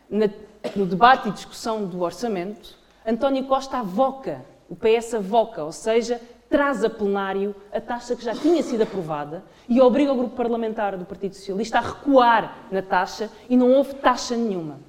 no 0.09 0.85
debate 0.85 1.29
e 1.29 1.31
discussão 1.31 1.85
do 1.85 2.01
orçamento, 2.01 2.77
António 3.05 3.45
Costa 3.45 3.77
avoca, 3.77 4.45
o 4.69 4.75
PS 4.75 5.15
avoca, 5.15 5.63
ou 5.63 5.71
seja, 5.71 6.21
traz 6.49 6.83
a 6.83 6.89
plenário 6.89 7.55
a 7.71 7.81
taxa 7.81 8.15
que 8.15 8.23
já 8.23 8.33
tinha 8.33 8.61
sido 8.63 8.83
aprovada 8.83 9.43
e 9.67 9.81
obriga 9.81 10.13
o 10.13 10.17
grupo 10.17 10.35
parlamentar 10.35 10.97
do 10.97 11.05
Partido 11.05 11.35
Socialista 11.35 11.79
a 11.79 11.81
recuar 11.81 12.67
na 12.71 12.81
taxa 12.81 13.29
e 13.49 13.57
não 13.57 13.71
houve 13.71 13.95
taxa 13.95 14.35
nenhuma. 14.35 14.79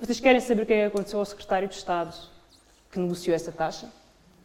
Vocês 0.00 0.18
querem 0.18 0.40
saber 0.40 0.62
o 0.62 0.66
que 0.66 0.72
é 0.72 0.86
aconteceu 0.86 1.18
ao 1.18 1.24
secretário 1.24 1.68
de 1.68 1.74
Estado 1.74 2.14
que 2.90 2.98
negociou 2.98 3.34
essa 3.34 3.52
taxa? 3.52 3.88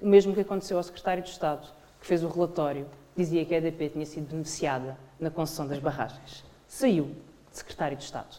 O 0.02 0.08
mesmo 0.08 0.34
que 0.34 0.42
aconteceu 0.42 0.78
ao 0.78 0.84
secretário 0.84 1.24
de 1.24 1.30
Estado 1.30 1.68
que 2.06 2.10
fez 2.10 2.24
o 2.24 2.28
relatório, 2.28 2.86
dizia 3.18 3.44
que 3.44 3.56
a 3.56 3.58
EDP 3.58 3.90
tinha 3.90 4.06
sido 4.06 4.30
beneficiada 4.30 4.96
na 5.20 5.32
concessão 5.32 5.66
das 5.66 5.80
barragens. 5.80 6.44
Saiu 6.68 7.06
de 7.52 7.58
secretário 7.58 7.98
de 7.98 8.04
Estado. 8.04 8.38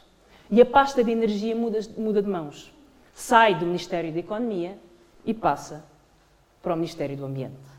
E 0.48 0.60
a 0.60 0.66
pasta 0.66 1.02
de 1.02 1.10
energia 1.10 1.56
muda, 1.56 1.80
muda 1.96 2.22
de 2.22 2.28
mãos. 2.28 2.72
Sai 3.12 3.56
do 3.56 3.66
Ministério 3.66 4.12
da 4.12 4.20
Economia 4.20 4.78
e 5.24 5.34
passa 5.34 5.84
para 6.62 6.74
o 6.74 6.76
Ministério 6.76 7.16
do 7.16 7.24
Ambiente. 7.24 7.75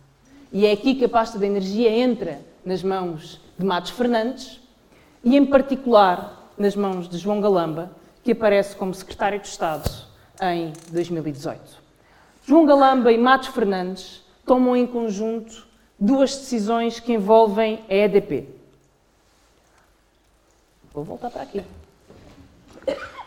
E 0.52 0.66
é 0.66 0.72
aqui 0.72 0.96
que 0.96 1.06
a 1.06 1.10
pasta 1.10 1.38
da 1.38 1.46
energia 1.46 1.90
entra 1.90 2.42
nas 2.64 2.82
mãos 2.82 3.40
de 3.58 3.66
Matos 3.66 3.92
Fernandes 3.92 4.60
e, 5.24 5.36
em 5.36 5.46
particular, 5.46 6.52
nas 6.58 6.76
mãos 6.76 7.10
de 7.10 7.18
João 7.18 7.42
Galamba, 7.42 7.92
que 8.24 8.32
aparece 8.32 8.76
como 8.76 8.94
secretário 8.94 9.40
de 9.40 9.48
Estado 9.48 9.90
em 10.42 10.74
2018. 10.92 11.62
João 12.46 12.66
Galamba 12.66 13.12
e 13.12 13.18
Matos 13.18 13.50
Fernandes 13.50 14.24
tomam 14.46 14.76
em 14.76 14.88
conjunto 14.88 15.68
duas 16.00 16.36
decisões 16.36 17.00
que 17.00 17.14
envolvem 17.14 17.84
a 17.90 17.94
EDP. 17.94 18.48
Vou 20.94 21.04
voltar 21.04 21.30
para 21.30 21.44
aqui. 21.44 21.62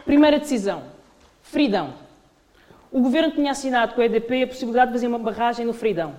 Primeira 0.04 0.38
decisão: 0.38 0.82
Fridão. 1.42 1.94
O 2.90 3.00
governo 3.00 3.32
tinha 3.32 3.52
assinado 3.52 3.94
com 3.94 4.00
a 4.00 4.04
EDP 4.06 4.42
a 4.42 4.46
possibilidade 4.46 4.90
de 4.90 4.94
fazer 4.94 5.06
uma 5.06 5.18
barragem 5.18 5.64
no 5.64 5.72
Fridão. 5.72 6.14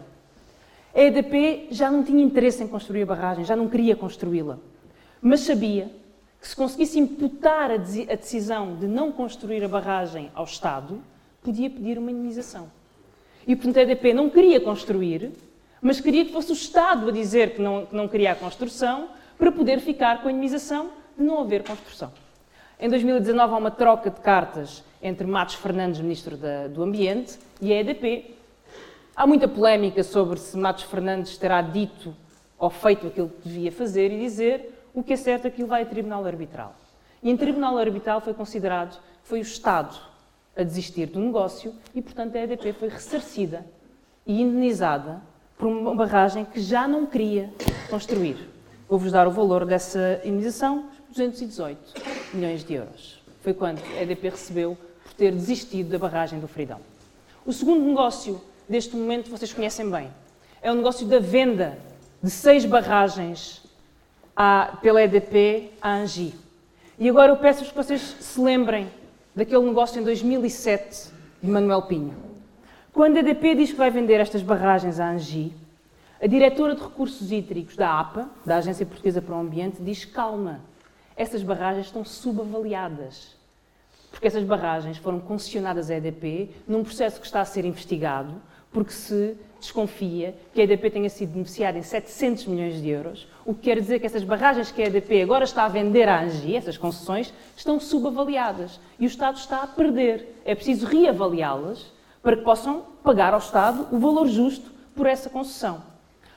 A 0.94 1.02
EDP 1.02 1.68
já 1.72 1.90
não 1.90 2.04
tinha 2.04 2.24
interesse 2.24 2.64
em 2.64 2.68
construir 2.68 3.04
a 3.04 3.06
barragem, 3.06 3.46
já 3.46 3.56
não 3.56 3.70
queria 3.70 3.96
construí-la. 3.96 4.58
Mas 5.22 5.42
sabia 5.42 5.90
que 6.40 6.48
se 6.48 6.56
conseguisse 6.56 7.00
imputar 7.00 7.72
a 7.72 7.78
decisão 7.78 8.76
de 8.76 8.88
não 8.88 9.12
construir 9.12 9.64
a 9.64 9.68
barragem 9.68 10.32
ao 10.34 10.44
Estado, 10.44 11.02
podia 11.44 11.70
pedir 11.70 11.98
uma 11.98 12.12
indenização. 12.12 12.72
E, 13.48 13.56
portanto, 13.56 13.78
a 13.78 13.82
EDP 13.82 14.14
não 14.14 14.30
queria 14.30 14.60
construir, 14.60 15.32
mas 15.82 16.00
queria 16.00 16.26
que 16.26 16.32
fosse 16.32 16.52
o 16.52 16.54
Estado 16.54 17.10
a 17.10 17.12
dizer 17.12 17.56
que 17.56 17.62
não, 17.62 17.86
que 17.86 17.96
não 17.96 18.08
queria 18.08 18.32
a 18.32 18.36
construção 18.36 19.10
para 19.38 19.52
poder 19.52 19.80
ficar 19.80 20.22
com 20.22 20.28
a 20.28 20.32
indenização 20.32 20.92
de 21.18 21.24
não 21.24 21.40
haver 21.40 21.64
construção. 21.64 22.12
Em 22.80 22.90
2019 22.90 23.54
há 23.54 23.58
uma 23.58 23.72
troca 23.72 24.10
de 24.10 24.20
cartas 24.20 24.84
entre 25.02 25.26
Matos 25.26 25.56
Fernandes, 25.56 26.02
Ministro 26.02 26.38
da, 26.38 26.68
do 26.68 26.84
Ambiente, 26.84 27.38
e 27.62 27.72
a 27.72 27.80
EDP. 27.80 28.36
Há 29.22 29.28
muita 29.28 29.48
polémica 29.48 30.04
sobre 30.04 30.40
se 30.40 30.58
Matos 30.58 30.84
Fernandes 30.86 31.38
terá 31.38 31.62
dito 31.62 32.12
ou 32.58 32.72
feito 32.72 33.06
aquilo 33.06 33.30
que 33.30 33.48
devia 33.48 33.72
fazer 33.72 34.12
e 34.12 34.20
dizer, 34.20 34.90
o 34.96 35.04
que 35.04 35.14
é 35.14 35.16
certo 35.16 35.46
é 35.46 35.52
que 35.52 35.62
ele 35.62 35.70
vai 35.70 35.84
a 35.84 35.86
tribunal 35.86 36.26
arbitral. 36.26 36.74
E 37.22 37.30
em 37.30 37.38
tribunal 37.38 37.78
arbitral 37.78 38.20
foi 38.20 38.34
considerado 38.34 39.00
que 39.22 39.30
foi 39.30 39.38
o 39.38 39.44
Estado 39.44 39.96
a 40.58 40.64
desistir 40.64 41.06
do 41.06 41.20
negócio 41.20 41.72
e, 41.94 42.02
portanto, 42.02 42.36
a 42.36 42.40
EDP 42.40 42.74
foi 42.74 42.90
ressarcida 42.90 43.64
e 44.26 44.42
indenizada 44.42 45.22
por 45.56 45.68
uma 45.68 45.94
barragem 45.94 46.44
que 46.44 46.60
já 46.60 46.88
não 46.88 47.06
queria 47.06 47.54
construir. 47.92 48.50
Vou-vos 48.90 49.12
dar 49.12 49.28
o 49.28 49.32
valor 49.32 49.66
dessa 49.66 50.20
indenização, 50.26 50.88
218 51.10 51.80
milhões 52.34 52.64
de 52.64 52.74
euros. 52.74 53.22
Foi 53.42 53.54
quanto 53.54 53.84
a 53.86 54.02
EDP 54.02 54.30
recebeu 54.30 54.76
por 55.04 55.14
ter 55.14 55.32
desistido 55.32 55.92
da 55.92 56.00
barragem 56.00 56.40
do 56.40 56.48
Fridão. 56.48 56.80
O 57.46 57.54
segundo 57.54 57.86
negócio 57.86 58.42
deste 58.72 58.96
momento 58.96 59.30
vocês 59.30 59.52
conhecem 59.52 59.90
bem. 59.90 60.10
É 60.62 60.72
o 60.72 60.76
negócio 60.76 61.06
da 61.06 61.20
venda 61.20 61.78
de 62.24 62.30
seis 62.30 62.64
barragens 62.64 63.62
à, 64.34 64.78
pela 64.82 65.04
EDP 65.04 65.72
à 65.82 65.96
Angi. 65.96 66.34
E 66.98 67.10
agora 67.10 67.34
eu 67.34 67.38
peço-vos 67.38 67.70
que 67.70 67.76
vocês 67.76 68.02
se 68.02 68.40
lembrem 68.40 68.90
daquele 69.36 69.66
negócio 69.66 70.00
em 70.00 70.04
2007 70.06 71.10
de 71.44 71.50
Manuel 71.50 71.82
Pinho. 71.82 72.16
Quando 72.94 73.18
a 73.18 73.20
EDP 73.20 73.56
diz 73.56 73.72
que 73.72 73.78
vai 73.78 73.92
vender 73.92 74.22
estas 74.22 74.42
barragens 74.42 75.02
à 75.02 75.10
Angi, 75.10 75.54
a 76.22 76.28
diretora 76.28 76.74
de 76.74 76.82
recursos 76.82 77.30
hídricos 77.30 77.76
da 77.76 78.00
APA, 78.00 78.30
da 78.46 78.58
Agência 78.58 78.86
Portuguesa 78.86 79.22
para 79.22 79.36
o 79.36 79.40
Ambiente, 79.40 79.82
diz 79.82 80.06
calma, 80.06 80.62
essas 81.18 81.44
barragens 81.44 81.88
estão 81.88 82.06
subavaliadas. 82.06 83.36
Porque 84.12 84.28
essas 84.28 84.44
barragens 84.44 84.98
foram 84.98 85.20
concessionadas 85.20 85.90
à 85.90 85.96
EDP 85.96 86.52
num 86.68 86.84
processo 86.84 87.20
que 87.20 87.26
está 87.26 87.42
a 87.42 87.46
ser 87.46 87.66
investigado, 87.66 88.42
porque 88.72 88.92
se 88.92 89.36
desconfia 89.60 90.36
que 90.54 90.60
a 90.60 90.64
EDP 90.64 90.90
tenha 90.90 91.10
sido 91.10 91.34
beneficiada 91.34 91.78
em 91.78 91.84
700 91.84 92.48
milhões 92.48 92.82
de 92.82 92.90
euros, 92.90 93.28
o 93.46 93.54
que 93.54 93.62
quer 93.62 93.80
dizer 93.80 94.00
que 94.00 94.08
essas 94.08 94.24
barragens 94.24 94.72
que 94.72 94.82
a 94.82 94.88
EDP 94.88 95.22
agora 95.22 95.44
está 95.44 95.66
a 95.66 95.70
vender 95.70 96.10
à 96.10 96.22
ANGI, 96.22 96.56
essas 96.56 96.78
concessões, 96.78 97.32
estão 97.56 97.80
subavaliadas 97.80 98.80
e 99.00 99.06
o 99.06 99.08
Estado 99.08 99.38
está 99.38 99.62
a 99.62 99.68
perder. 99.68 100.42
É 100.44 100.56
preciso 100.56 100.88
reavaliá-las 100.88 101.92
para 102.24 102.36
que 102.36 102.44
possam 102.44 102.84
pagar 103.04 103.34
ao 103.34 103.40
Estado 103.40 103.88
o 103.92 104.00
valor 104.00 104.28
justo 104.28 104.72
por 104.96 105.06
essa 105.06 105.30
concessão. 105.30 105.84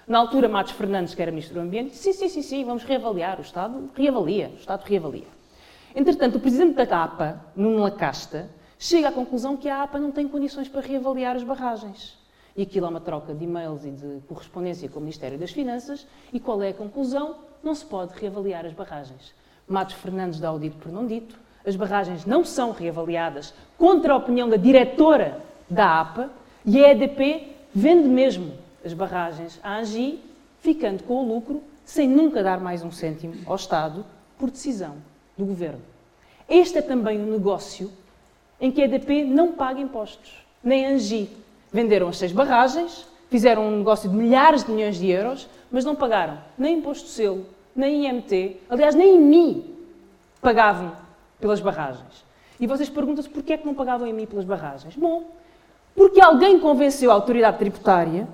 Na 0.07 0.19
altura, 0.19 0.49
Matos 0.49 0.73
Fernandes, 0.73 1.15
que 1.15 1.23
era 1.23 1.31
Ministro 1.31 1.55
do 1.55 1.61
Ambiente, 1.61 1.93
disse, 1.93 2.13
sim, 2.13 2.13
sim, 2.13 2.29
sim, 2.29 2.43
sim, 2.43 2.65
vamos 2.65 2.85
reavaliar, 2.85 3.39
o 3.39 3.43
Estado 3.43 3.91
reavalia, 3.95 4.51
o 4.55 4.59
Estado 4.59 4.85
reavalia. 4.85 5.27
Entretanto, 5.97 6.37
o 6.37 6.41
Presidente 6.41 6.75
da 6.75 7.05
APA, 7.05 7.43
Nuno 7.57 7.79
Lacasta, 7.79 8.51
chega 8.79 9.09
à 9.09 9.13
conclusão 9.13 9.57
que 9.57 9.69
a 9.69 9.83
APA 9.83 9.99
não 9.99 10.11
tem 10.11 10.29
condições 10.29 10.69
para 10.69 10.83
reavaliar 10.83 11.37
as 11.37 11.43
barragens. 11.43 12.24
E 12.57 12.63
aquilo 12.63 12.87
é 12.87 12.89
uma 12.89 13.01
troca 13.01 13.35
de 13.35 13.45
e-mails 13.45 13.85
e 13.85 13.91
de 13.91 14.21
correspondência 14.29 14.89
com 14.89 14.99
o 14.99 15.03
Ministério 15.03 15.37
das 15.39 15.51
Finanças. 15.51 16.07
E 16.33 16.39
qual 16.39 16.63
é 16.63 16.69
a 16.69 16.75
conclusão? 16.75 17.37
Não 17.63 17.75
se 17.75 17.85
pode 17.85 18.19
reavaliar 18.19 18.65
as 18.65 18.73
barragens. 18.73 19.35
Matos 19.67 19.97
Fernandes 19.97 20.39
dá 20.39 20.53
o 20.53 20.59
dito 20.59 20.77
por 20.77 20.93
não 20.93 21.07
dito. 21.07 21.39
As 21.67 21.75
barragens 21.75 22.27
não 22.27 22.45
são 22.45 22.73
reavaliadas 22.73 23.55
contra 23.79 24.13
a 24.13 24.17
opinião 24.17 24.49
da 24.49 24.57
diretora 24.57 25.41
da 25.69 26.01
APA 26.01 26.31
e 26.65 26.85
a 26.85 26.93
EDP 26.93 27.49
vende 27.75 28.07
mesmo 28.09 28.53
as 28.85 28.93
barragens 28.93 29.59
à 29.63 29.79
ANGI, 29.79 30.21
ficando 30.61 31.03
com 31.05 31.15
o 31.15 31.27
lucro, 31.27 31.63
sem 31.85 32.09
nunca 32.09 32.43
dar 32.43 32.61
mais 32.61 32.85
um 32.85 32.93
cêntimo 32.93 33.35
ao 33.47 33.57
Estado, 33.57 34.05
por 34.39 34.51
decisão 34.51 34.97
do 35.37 35.45
Governo. 35.45 35.81
Este 36.49 36.79
é 36.79 36.83
também 36.83 37.19
um 37.19 37.31
negócio 37.31 37.91
em 38.61 38.71
que 38.71 38.83
a 38.83 38.85
EDP 38.85 39.25
não 39.25 39.53
paga 39.53 39.81
impostos, 39.81 40.45
nem 40.63 40.87
a 40.87 40.91
ANGI, 40.91 41.31
venderam 41.75 42.07
as 42.07 42.19
seis 42.19 42.31
barragens, 42.31 43.05
fizeram 43.29 43.67
um 43.67 43.79
negócio 43.79 44.09
de 44.09 44.15
milhares 44.15 44.63
de 44.63 44.71
milhões 44.71 44.97
de 44.97 45.11
euros, 45.11 45.49
mas 45.73 45.85
não 45.85 45.97
pagaram 45.97 46.39
nem 46.57 46.79
imposto 46.79 47.07
de 47.07 47.11
selo, 47.11 47.45
nem 47.75 48.07
IMT, 48.07 48.61
aliás, 48.71 48.95
nem 48.95 49.17
IMI 49.17 49.75
pagavam 50.41 50.93
pelas 51.41 51.59
barragens. 51.59 52.25
E 52.61 52.67
vocês 52.69 52.89
perguntam-se 52.89 53.29
porquê 53.29 53.55
é 53.55 53.59
que 53.59 53.67
não 53.67 53.75
pagavam 53.75 54.07
IMI 54.07 54.25
pelas 54.25 54.45
barragens? 54.45 54.95
Bom, 54.95 55.25
porque 55.97 56.21
alguém 56.21 56.61
convenceu 56.61 57.11
a 57.11 57.15
autoridade 57.15 57.59
tributária 57.59 58.29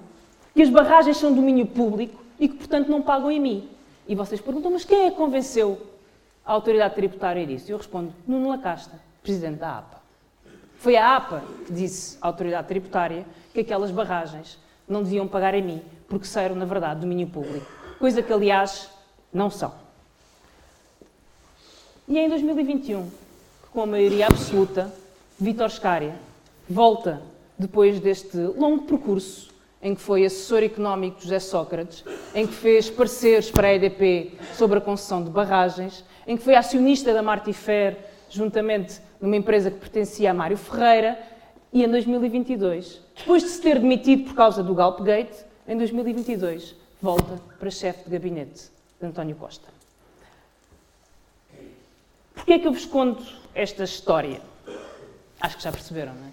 que 0.54 0.60
as 0.60 0.68
barragens 0.68 1.16
são 1.16 1.32
domínio 1.32 1.64
público 1.64 2.22
e 2.38 2.46
que, 2.46 2.56
portanto, 2.56 2.88
não 2.88 3.00
pagam 3.00 3.32
IMI. 3.32 3.70
E 4.06 4.14
vocês 4.14 4.38
perguntam, 4.38 4.70
mas 4.70 4.84
quem 4.84 5.06
é 5.06 5.10
que 5.10 5.16
convenceu 5.16 5.80
a 6.44 6.52
autoridade 6.52 6.94
tributária 6.94 7.46
disso? 7.46 7.70
E 7.70 7.72
eu 7.72 7.78
respondo, 7.78 8.12
Nuno 8.28 8.50
Lacasta, 8.50 9.00
presidente 9.22 9.60
da 9.60 9.78
APA. 9.78 9.99
Foi 10.80 10.96
a 10.96 11.14
APA 11.14 11.44
que 11.66 11.74
disse 11.74 12.16
à 12.22 12.26
autoridade 12.26 12.66
tributária 12.66 13.26
que 13.52 13.60
aquelas 13.60 13.90
barragens 13.90 14.58
não 14.88 15.02
deviam 15.02 15.28
pagar 15.28 15.54
a 15.54 15.60
mim, 15.60 15.82
porque 16.08 16.24
saíram, 16.26 16.56
na 16.56 16.64
verdade, 16.64 17.00
domínio 17.00 17.26
público. 17.26 17.66
Coisa 17.98 18.22
que, 18.22 18.32
aliás, 18.32 18.88
não 19.30 19.50
são. 19.50 19.74
E 22.08 22.18
é 22.18 22.24
em 22.24 22.30
2021 22.30 23.10
que, 23.10 23.68
com 23.74 23.82
a 23.82 23.86
maioria 23.86 24.26
absoluta, 24.26 24.90
Vítor 25.38 25.70
Scária 25.70 26.14
volta, 26.66 27.20
depois 27.58 28.00
deste 28.00 28.38
longo 28.38 28.84
percurso 28.84 29.50
em 29.82 29.94
que 29.94 30.00
foi 30.00 30.24
assessor 30.24 30.62
económico 30.62 31.18
de 31.18 31.24
José 31.24 31.40
Sócrates, 31.40 32.02
em 32.34 32.46
que 32.46 32.54
fez 32.54 32.88
pareceres 32.88 33.50
para 33.50 33.68
a 33.68 33.74
EDP 33.74 34.32
sobre 34.56 34.78
a 34.78 34.80
concessão 34.80 35.22
de 35.22 35.28
barragens, 35.28 36.02
em 36.26 36.38
que 36.38 36.42
foi 36.42 36.54
acionista 36.54 37.12
da 37.12 37.22
Martifer, 37.22 37.98
juntamente 38.30 39.09
numa 39.20 39.36
empresa 39.36 39.70
que 39.70 39.78
pertencia 39.78 40.30
a 40.30 40.34
Mário 40.34 40.56
Ferreira, 40.56 41.18
e 41.72 41.84
em 41.84 41.88
2022, 41.88 43.00
depois 43.16 43.42
de 43.42 43.48
se 43.48 43.60
ter 43.60 43.78
demitido 43.78 44.24
por 44.24 44.34
causa 44.34 44.62
do 44.62 44.74
Galpgate, 44.74 45.44
em 45.68 45.76
2022 45.76 46.74
volta 47.00 47.40
para 47.58 47.70
chefe 47.70 48.04
de 48.04 48.10
gabinete 48.10 48.70
de 49.00 49.06
António 49.06 49.36
Costa. 49.36 49.68
Porquê 52.34 52.54
é 52.54 52.58
que 52.58 52.66
eu 52.66 52.72
vos 52.72 52.84
conto 52.84 53.24
esta 53.54 53.84
história? 53.84 54.40
Acho 55.40 55.56
que 55.56 55.62
já 55.62 55.70
perceberam, 55.70 56.14
não 56.14 56.26
é? 56.26 56.30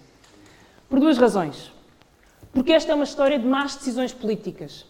Por 0.88 0.98
duas 0.98 1.18
razões. 1.18 1.70
Porque 2.52 2.72
esta 2.72 2.92
é 2.92 2.94
uma 2.94 3.04
história 3.04 3.38
de 3.38 3.46
más 3.46 3.76
decisões 3.76 4.12
políticas 4.12 4.86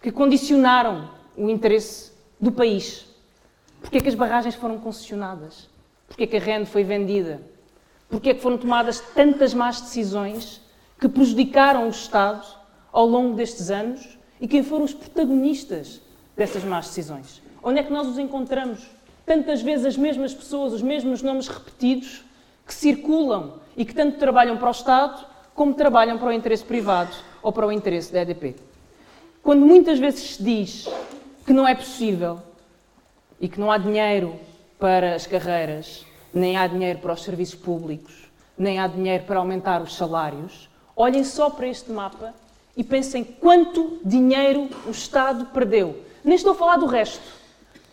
que 0.00 0.12
condicionaram 0.12 1.10
o 1.36 1.48
interesse 1.48 2.12
do 2.40 2.52
país. 2.52 3.06
Porquê 3.80 3.98
é 3.98 4.00
que 4.00 4.08
as 4.08 4.14
barragens 4.14 4.54
foram 4.54 4.78
concessionadas? 4.78 5.68
Porque 6.12 6.24
é 6.24 6.26
que 6.26 6.36
a 6.36 6.40
renda 6.40 6.66
foi 6.66 6.84
vendida? 6.84 7.40
Porque 8.06 8.28
é 8.28 8.34
que 8.34 8.42
foram 8.42 8.58
tomadas 8.58 9.00
tantas 9.14 9.54
más 9.54 9.80
decisões 9.80 10.60
que 11.00 11.08
prejudicaram 11.08 11.86
o 11.86 11.90
Estado 11.90 12.46
ao 12.92 13.06
longo 13.06 13.34
destes 13.34 13.70
anos 13.70 14.18
e 14.38 14.46
quem 14.46 14.62
foram 14.62 14.84
os 14.84 14.92
protagonistas 14.92 16.02
dessas 16.36 16.64
más 16.64 16.88
decisões? 16.88 17.40
Onde 17.62 17.78
é 17.78 17.82
que 17.82 17.90
nós 17.90 18.06
os 18.06 18.18
encontramos? 18.18 18.86
Tantas 19.24 19.62
vezes 19.62 19.86
as 19.86 19.96
mesmas 19.96 20.34
pessoas, 20.34 20.74
os 20.74 20.82
mesmos 20.82 21.22
nomes 21.22 21.48
repetidos 21.48 22.22
que 22.66 22.74
circulam 22.74 23.54
e 23.74 23.82
que 23.82 23.94
tanto 23.94 24.18
trabalham 24.18 24.58
para 24.58 24.68
o 24.68 24.72
Estado 24.72 25.24
como 25.54 25.72
trabalham 25.72 26.18
para 26.18 26.28
o 26.28 26.32
interesse 26.32 26.64
privado 26.64 27.16
ou 27.42 27.50
para 27.54 27.66
o 27.66 27.72
interesse 27.72 28.12
da 28.12 28.20
EDP. 28.20 28.56
Quando 29.42 29.64
muitas 29.64 29.98
vezes 29.98 30.36
se 30.36 30.42
diz 30.42 30.88
que 31.46 31.54
não 31.54 31.66
é 31.66 31.74
possível 31.74 32.38
e 33.40 33.48
que 33.48 33.58
não 33.58 33.72
há 33.72 33.78
dinheiro 33.78 34.38
para 34.82 35.14
as 35.14 35.28
carreiras, 35.28 36.04
nem 36.34 36.56
há 36.56 36.66
dinheiro 36.66 36.98
para 36.98 37.12
os 37.12 37.22
serviços 37.22 37.54
públicos, 37.54 38.28
nem 38.58 38.80
há 38.80 38.88
dinheiro 38.88 39.22
para 39.22 39.38
aumentar 39.38 39.80
os 39.80 39.94
salários, 39.94 40.68
olhem 40.96 41.22
só 41.22 41.48
para 41.50 41.68
este 41.68 41.92
mapa 41.92 42.34
e 42.76 42.82
pensem 42.82 43.22
quanto 43.22 44.00
dinheiro 44.04 44.68
o 44.84 44.90
Estado 44.90 45.44
perdeu. 45.54 46.02
Nem 46.24 46.34
estou 46.34 46.50
a 46.50 46.56
falar 46.56 46.78
do 46.78 46.86
resto. 46.86 47.22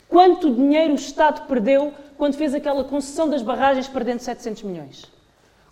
Quanto 0.07 0.51
dinheiro 0.51 0.93
o 0.93 0.95
Estado 0.95 1.45
perdeu 1.45 1.93
quando 2.17 2.33
fez 2.33 2.55
aquela 2.55 2.83
concessão 2.83 3.29
das 3.29 3.43
barragens 3.43 3.87
perdendo 3.87 4.21
700 4.21 4.63
milhões? 4.63 5.05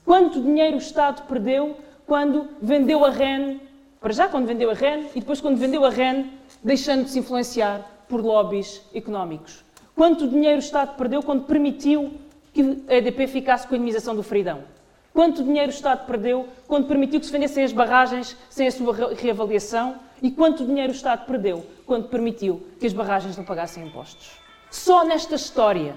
Quanto 0.05 0.39
dinheiro 0.39 0.75
o 0.75 0.79
Estado 0.79 1.23
perdeu 1.27 1.77
quando 2.05 2.47
vendeu 2.61 3.03
a 3.03 3.09
REN, 3.09 3.59
para 3.99 4.13
já 4.13 4.27
quando 4.27 4.45
vendeu 4.45 4.69
a 4.69 4.75
REN, 4.75 5.07
e 5.15 5.19
depois 5.19 5.41
quando 5.41 5.57
vendeu 5.57 5.83
a 5.83 5.89
REN, 5.89 6.29
deixando 6.63 7.05
de 7.05 7.09
se 7.09 7.17
influenciar 7.17 8.05
por 8.07 8.23
lobbies 8.23 8.83
económicos? 8.93 9.65
Quanto 9.97 10.27
dinheiro 10.27 10.57
o 10.57 10.59
Estado 10.59 10.95
perdeu 10.95 11.23
quando 11.23 11.45
permitiu 11.45 12.13
que 12.53 12.83
a 12.87 12.97
EDP 12.97 13.25
ficasse 13.25 13.67
com 13.67 13.73
a 13.73 13.77
indemnização 13.77 14.15
do 14.15 14.21
Freidão? 14.21 14.63
Quanto 15.11 15.43
dinheiro 15.43 15.71
o 15.71 15.73
Estado 15.73 16.05
perdeu 16.05 16.47
quando 16.67 16.87
permitiu 16.87 17.19
que 17.19 17.25
se 17.25 17.31
vendessem 17.31 17.63
as 17.63 17.73
barragens 17.73 18.37
sem 18.47 18.67
a 18.67 18.71
sua 18.71 19.15
reavaliação? 19.15 19.95
E 20.21 20.29
quanto 20.29 20.63
dinheiro 20.63 20.93
o 20.93 20.95
Estado 20.95 21.25
perdeu 21.25 21.65
quando 21.87 22.09
permitiu 22.09 22.61
que 22.79 22.85
as 22.85 22.93
barragens 22.93 23.35
não 23.35 23.43
pagassem 23.43 23.87
impostos? 23.87 24.33
Só 24.69 25.03
nesta 25.03 25.33
história, 25.33 25.95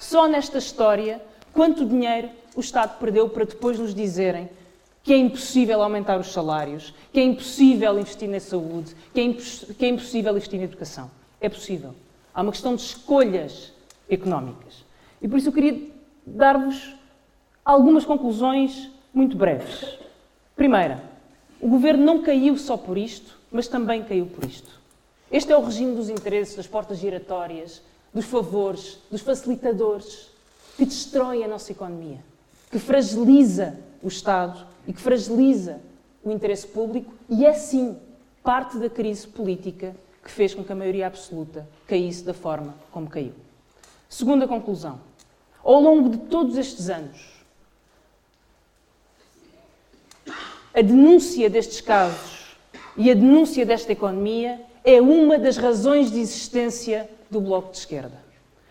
só 0.00 0.26
nesta 0.26 0.58
história, 0.58 1.22
quanto 1.52 1.86
dinheiro 1.86 2.30
o 2.56 2.60
Estado 2.60 2.98
perdeu 2.98 3.28
para 3.28 3.44
depois 3.44 3.78
nos 3.78 3.94
dizerem 3.94 4.50
que 5.04 5.12
é 5.12 5.16
impossível 5.16 5.80
aumentar 5.80 6.18
os 6.18 6.32
salários, 6.32 6.92
que 7.12 7.20
é 7.20 7.22
impossível 7.22 8.00
investir 8.00 8.28
na 8.28 8.40
saúde, 8.40 8.96
que 9.14 9.20
é, 9.20 9.32
que 9.74 9.84
é 9.84 9.88
impossível 9.90 10.32
investir 10.32 10.58
na 10.58 10.64
educação. 10.64 11.08
É 11.40 11.48
possível. 11.48 11.94
Há 12.38 12.42
uma 12.42 12.52
questão 12.52 12.76
de 12.76 12.82
escolhas 12.82 13.72
económicas. 14.08 14.84
E 15.20 15.26
por 15.26 15.38
isso 15.38 15.48
eu 15.48 15.52
queria 15.52 15.90
dar-vos 16.24 16.94
algumas 17.64 18.04
conclusões 18.04 18.88
muito 19.12 19.36
breves. 19.36 19.98
Primeira, 20.54 21.02
o 21.60 21.68
governo 21.68 22.04
não 22.04 22.22
caiu 22.22 22.56
só 22.56 22.76
por 22.76 22.96
isto, 22.96 23.36
mas 23.50 23.66
também 23.66 24.04
caiu 24.04 24.26
por 24.26 24.44
isto. 24.44 24.70
Este 25.32 25.50
é 25.50 25.56
o 25.56 25.64
regime 25.64 25.96
dos 25.96 26.08
interesses, 26.08 26.54
das 26.54 26.68
portas 26.68 26.98
giratórias, 26.98 27.82
dos 28.14 28.26
favores, 28.26 28.98
dos 29.10 29.20
facilitadores, 29.20 30.30
que 30.76 30.84
destrói 30.84 31.42
a 31.42 31.48
nossa 31.48 31.72
economia, 31.72 32.20
que 32.70 32.78
fragiliza 32.78 33.76
o 34.00 34.06
Estado 34.06 34.64
e 34.86 34.92
que 34.92 35.00
fragiliza 35.00 35.80
o 36.22 36.30
interesse 36.30 36.68
público 36.68 37.12
e 37.28 37.44
é 37.44 37.54
sim 37.54 37.96
parte 38.44 38.78
da 38.78 38.88
crise 38.88 39.26
política 39.26 39.96
que 40.28 40.32
fez 40.34 40.54
com 40.54 40.62
que 40.62 40.70
a 40.70 40.76
maioria 40.76 41.06
absoluta 41.06 41.66
caísse 41.86 42.22
da 42.22 42.34
forma 42.34 42.74
como 42.92 43.08
caiu. 43.08 43.32
Segunda 44.10 44.46
conclusão. 44.46 45.00
Ao 45.64 45.80
longo 45.80 46.10
de 46.10 46.18
todos 46.18 46.58
estes 46.58 46.90
anos, 46.90 47.18
a 50.74 50.82
denúncia 50.82 51.48
destes 51.48 51.80
casos 51.80 52.56
e 52.94 53.10
a 53.10 53.14
denúncia 53.14 53.64
desta 53.64 53.90
economia 53.90 54.60
é 54.84 55.00
uma 55.00 55.38
das 55.38 55.56
razões 55.56 56.10
de 56.10 56.20
existência 56.20 57.08
do 57.30 57.40
Bloco 57.40 57.72
de 57.72 57.78
Esquerda. 57.78 58.22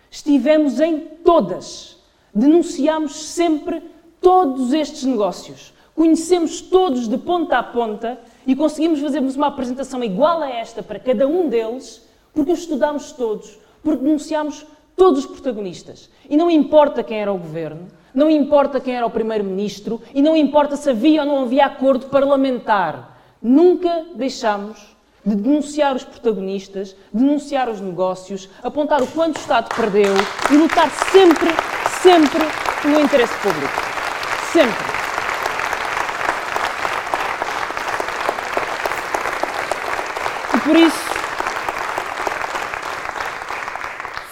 Estivemos 0.08 0.78
em 0.78 1.00
todas. 1.24 1.98
Denunciámos 2.32 3.16
sempre 3.16 3.82
todos 4.20 4.72
estes 4.72 5.02
negócios. 5.02 5.74
Conhecemos 5.92 6.60
todos 6.60 7.08
de 7.08 7.18
ponta 7.18 7.58
a 7.58 7.62
ponta 7.64 8.16
e 8.48 8.56
conseguimos 8.56 8.98
fazermos 9.00 9.36
uma 9.36 9.48
apresentação 9.48 10.02
igual 10.02 10.42
a 10.42 10.48
esta 10.48 10.82
para 10.82 10.98
cada 10.98 11.28
um 11.28 11.50
deles, 11.50 12.02
porque 12.32 12.50
os 12.50 12.60
estudámos 12.60 13.12
todos, 13.12 13.58
porque 13.82 14.02
denunciámos 14.02 14.64
todos 14.96 15.20
os 15.20 15.26
protagonistas. 15.26 16.08
E 16.30 16.34
não 16.34 16.50
importa 16.50 17.02
quem 17.02 17.20
era 17.20 17.30
o 17.30 17.36
governo, 17.36 17.88
não 18.14 18.30
importa 18.30 18.80
quem 18.80 18.96
era 18.96 19.04
o 19.04 19.10
primeiro-ministro 19.10 20.00
e 20.14 20.22
não 20.22 20.34
importa 20.34 20.76
se 20.76 20.88
havia 20.88 21.20
ou 21.20 21.26
não 21.26 21.42
havia 21.42 21.66
acordo 21.66 22.06
parlamentar. 22.06 23.20
Nunca 23.40 24.06
deixámos 24.14 24.96
de 25.24 25.36
denunciar 25.36 25.94
os 25.94 26.04
protagonistas, 26.04 26.96
denunciar 27.12 27.68
os 27.68 27.82
negócios, 27.82 28.48
apontar 28.62 29.02
o 29.02 29.06
quanto 29.08 29.36
o 29.36 29.40
Estado 29.40 29.68
perdeu 29.76 30.14
e 30.50 30.56
lutar 30.56 30.90
sempre, 31.12 31.50
sempre 32.00 32.44
pelo 32.80 32.98
interesse 32.98 33.34
público. 33.42 33.74
Sempre. 34.50 34.97
Por 40.68 40.76
isso, 40.76 40.98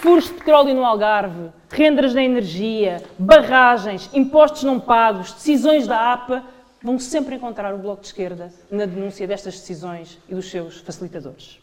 furos 0.03 0.27
de 0.27 0.35
petróleo 0.35 0.75
no 0.75 0.85
Algarve, 0.85 1.51
rendas 1.71 2.13
na 2.13 2.23
energia, 2.23 3.03
barragens, 3.19 4.11
impostos 4.13 4.63
não 4.63 4.79
pagos, 4.79 5.33
decisões 5.33 5.87
da 5.87 6.13
APA, 6.13 6.45
vão 6.83 6.99
sempre 6.99 7.37
encontrar 7.37 7.73
o 7.73 7.79
Bloco 7.79 8.03
de 8.03 8.09
Esquerda 8.09 8.53
na 8.71 8.85
denúncia 8.85 9.27
destas 9.27 9.55
decisões 9.55 10.19
e 10.29 10.35
dos 10.35 10.51
seus 10.51 10.77
facilitadores. 10.81 11.59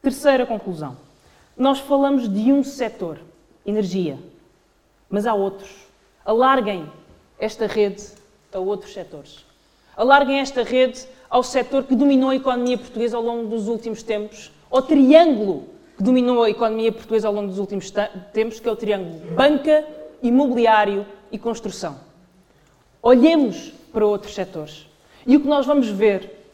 Terceira 0.00 0.46
conclusão. 0.46 0.96
Nós 1.54 1.78
falamos 1.80 2.26
de 2.26 2.50
um 2.50 2.64
setor, 2.64 3.20
energia, 3.66 4.18
mas 5.10 5.26
há 5.26 5.34
outros. 5.34 5.70
Alarguem 6.24 6.90
esta 7.38 7.66
rede 7.66 8.02
a 8.50 8.58
outros 8.58 8.94
setores. 8.94 9.44
Alarguem 9.94 10.40
esta 10.40 10.62
rede 10.62 11.06
ao 11.28 11.42
setor 11.42 11.84
que 11.84 11.94
dominou 11.94 12.30
a 12.30 12.36
economia 12.36 12.78
portuguesa 12.78 13.16
ao 13.16 13.22
longo 13.22 13.48
dos 13.48 13.68
últimos 13.68 14.02
tempos, 14.02 14.50
ao 14.70 14.82
triângulo 14.82 15.64
que 15.96 16.02
dominou 16.02 16.42
a 16.42 16.50
economia 16.50 16.92
portuguesa 16.92 17.28
ao 17.28 17.34
longo 17.34 17.48
dos 17.48 17.58
últimos 17.58 17.90
tempos, 18.32 18.60
que 18.60 18.68
é 18.68 18.72
o 18.72 18.76
triângulo 18.76 19.34
banca, 19.34 19.84
imobiliário 20.22 21.06
e 21.32 21.38
construção. 21.38 21.98
Olhemos 23.02 23.72
para 23.92 24.04
outros 24.04 24.34
setores. 24.34 24.86
E 25.26 25.36
o 25.36 25.40
que 25.40 25.48
nós 25.48 25.64
vamos 25.64 25.88
ver 25.88 26.50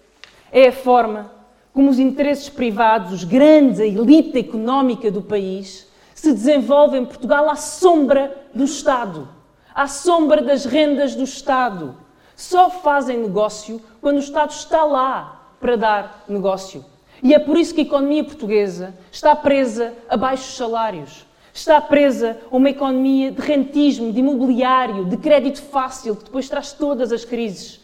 é 0.50 0.68
a 0.68 0.72
forma 0.72 1.30
como 1.72 1.90
os 1.90 1.98
interesses 1.98 2.48
privados, 2.48 3.12
os 3.12 3.24
grandes, 3.24 3.80
a 3.80 3.86
elite 3.86 4.38
económica 4.38 5.10
do 5.10 5.22
país, 5.22 5.88
se 6.14 6.32
desenvolvem 6.32 7.02
em 7.02 7.06
Portugal 7.06 7.48
à 7.48 7.56
sombra 7.56 8.36
do 8.54 8.64
Estado, 8.64 9.28
à 9.74 9.88
sombra 9.88 10.42
das 10.42 10.64
rendas 10.64 11.14
do 11.14 11.24
Estado. 11.24 11.96
Só 12.42 12.68
fazem 12.68 13.18
negócio 13.18 13.80
quando 14.00 14.16
o 14.16 14.18
Estado 14.18 14.50
está 14.50 14.82
lá 14.82 15.54
para 15.60 15.76
dar 15.76 16.24
negócio. 16.28 16.84
E 17.22 17.32
é 17.32 17.38
por 17.38 17.56
isso 17.56 17.72
que 17.72 17.82
a 17.82 17.84
economia 17.84 18.24
portuguesa 18.24 18.92
está 19.12 19.36
presa 19.36 19.94
a 20.08 20.16
baixos 20.16 20.56
salários, 20.56 21.24
está 21.54 21.80
presa 21.80 22.36
a 22.50 22.56
uma 22.56 22.68
economia 22.68 23.30
de 23.30 23.40
rentismo, 23.40 24.12
de 24.12 24.18
imobiliário, 24.18 25.04
de 25.04 25.16
crédito 25.18 25.62
fácil, 25.62 26.16
que 26.16 26.24
depois 26.24 26.48
traz 26.48 26.72
todas 26.72 27.12
as 27.12 27.24
crises. 27.24 27.80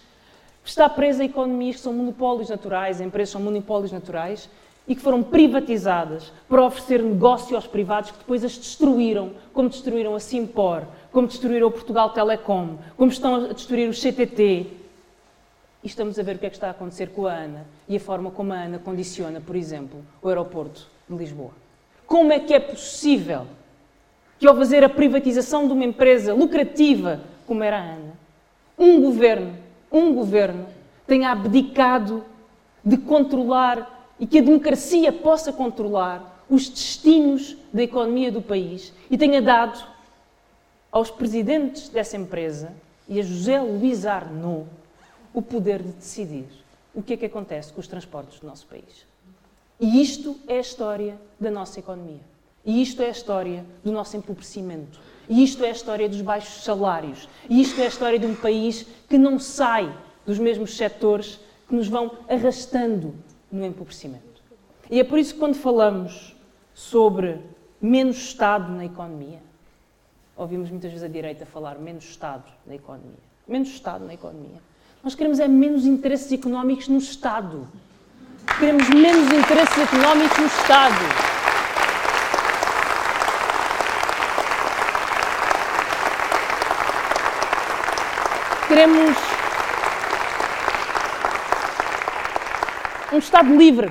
Está 0.65 0.89
presa 0.89 1.23
a 1.23 1.27
economias 1.27 1.77
que 1.77 1.83
são 1.83 1.93
monopólios 1.93 2.51
naturais, 2.51 3.01
empresas 3.01 3.31
são 3.31 3.41
monopólios 3.41 3.93
naturais 3.93 4.51
e 4.89 4.95
que 4.97 5.01
foram 5.01 5.23
privatizadas 5.23 6.33
para 6.49 6.65
oferecer 6.65 7.01
negócio 7.01 7.55
aos 7.55 7.69
privados 7.69 8.11
que 8.11 8.19
depois 8.19 8.43
as 8.43 8.59
destruíram, 8.59 9.35
como 9.53 9.69
destruíram 9.69 10.17
a 10.17 10.21
Simpor, 10.21 10.83
como 11.13 11.27
destruíram 11.27 11.69
o 11.69 11.71
Portugal 11.71 12.11
Telecom, 12.11 12.77
como 12.97 13.11
estão 13.11 13.47
a 13.47 13.53
destruir 13.53 13.89
o 13.89 13.93
CTT, 13.93 14.67
e 15.83 15.87
estamos 15.87 16.19
a 16.19 16.23
ver 16.23 16.37
o 16.37 16.39
que 16.39 16.47
é 16.47 16.51
que 16.51 16.57
está 16.57 16.69
a 16.69 16.71
acontecer 16.71 17.09
com 17.11 17.27
a 17.27 17.33
ANA 17.33 17.67
e 17.89 17.97
a 17.97 18.01
forma 18.01 18.31
como 18.31 18.53
a 18.53 18.57
ANA 18.57 18.79
condiciona, 18.79 19.41
por 19.41 19.57
exemplo, 19.57 20.05
o 20.21 20.29
aeroporto 20.29 20.87
de 21.09 21.17
Lisboa. 21.17 21.53
Como 22.07 22.33
é 22.33 22.41
que 22.41 22.53
é 22.53 22.61
possível 22.61 23.47
que, 24.39 24.47
ao 24.47 24.57
fazer 24.57 24.83
a 24.83 24.89
privatização 24.89 25.67
de 25.67 25.73
uma 25.73 25.85
empresa 25.85 26.35
lucrativa 26.35 27.21
como 27.47 27.63
era 27.63 27.79
a 27.79 27.83
ANA, 27.83 28.13
um 28.79 29.01
governo, 29.01 29.57
um 29.91 30.15
governo, 30.15 30.67
tenha 31.07 31.31
abdicado 31.31 32.25
de 32.85 32.97
controlar 32.97 34.11
e 34.21 34.27
que 34.27 34.39
a 34.39 34.43
democracia 34.43 35.13
possa 35.13 35.53
controlar 35.53 36.45
os 36.51 36.69
destinos 36.69 37.57
da 37.73 37.83
economia 37.83 38.33
do 38.33 38.43
país 38.43 38.93
e 39.11 39.17
tenha 39.17 39.41
dado 39.41 39.83
aos 40.91 41.11
presidentes 41.11 41.89
dessa 41.89 42.17
empresa 42.17 42.73
e 43.09 43.21
a 43.21 43.23
José 43.23 43.61
Luís 43.61 44.07
Arnaud 44.07 44.67
o 45.33 45.43
poder 45.43 45.83
de 45.83 45.93
decidir 45.93 46.47
o 46.95 47.03
que 47.03 47.15
é 47.15 47.17
que 47.17 47.27
acontece 47.27 47.73
com 47.73 47.81
os 47.81 47.87
transportes 47.87 48.41
do 48.41 48.47
nosso 48.47 48.67
país. 48.67 49.07
E 49.81 50.03
isto 50.03 50.37
é 50.49 50.57
a 50.57 50.61
história 50.61 51.21
da 51.39 51.51
nossa 51.51 51.79
economia. 51.79 52.21
E 52.65 52.83
isto 52.83 53.01
é 53.01 53.07
a 53.07 53.11
história 53.11 53.65
do 53.85 53.93
nosso 53.93 54.17
empobrecimento. 54.17 55.01
E 55.29 55.43
isto 55.45 55.65
é 55.65 55.69
a 55.69 55.73
história 55.73 56.09
dos 56.09 56.21
baixos 56.21 56.65
salários. 56.65 57.29
E 57.49 57.61
isto 57.61 57.81
é 57.81 57.85
a 57.85 57.89
história 57.89 58.19
de 58.19 58.27
um 58.27 58.35
país 58.35 58.87
que 59.09 59.17
não 59.17 59.39
sai 59.39 59.95
dos 60.27 60.39
mesmos 60.39 60.77
setores 60.77 61.39
que 61.69 61.75
nos 61.75 61.87
vão 61.87 62.11
arrastando 62.29 63.15
no 63.53 63.65
empobrecimento. 63.65 64.43
E 64.91 64.99
é 64.99 65.05
por 65.05 65.19
isso 65.19 65.35
que 65.35 65.41
quando 65.41 65.55
falamos 65.55 66.35
sobre 66.75 67.41
menos 67.81 68.17
Estado 68.17 68.73
na 68.73 68.85
economia, 68.85 69.41
ouvimos 70.39 70.71
muitas 70.71 70.93
vezes 70.93 71.05
a 71.05 71.09
direita 71.09 71.45
falar 71.45 71.79
menos 71.79 72.05
Estado 72.05 72.45
na 72.65 72.77
economia. 72.77 73.19
Menos 73.47 73.69
Estado 73.69 74.07
na 74.07 74.15
economia. 74.15 74.63
Nós 75.03 75.15
queremos 75.15 75.41
é 75.41 75.49
menos 75.49 75.85
interesses 75.85 76.31
económicos 76.31 76.87
no 76.89 76.99
Estado. 76.99 77.67
Queremos 78.59 78.89
menos 78.89 79.33
interesses 79.33 79.79
económicos 79.79 80.39
no 80.39 80.47
Estado. 80.47 80.95
Queremos 88.69 89.17
um 93.13 93.19
Estado 93.19 93.57
livre, 93.57 93.91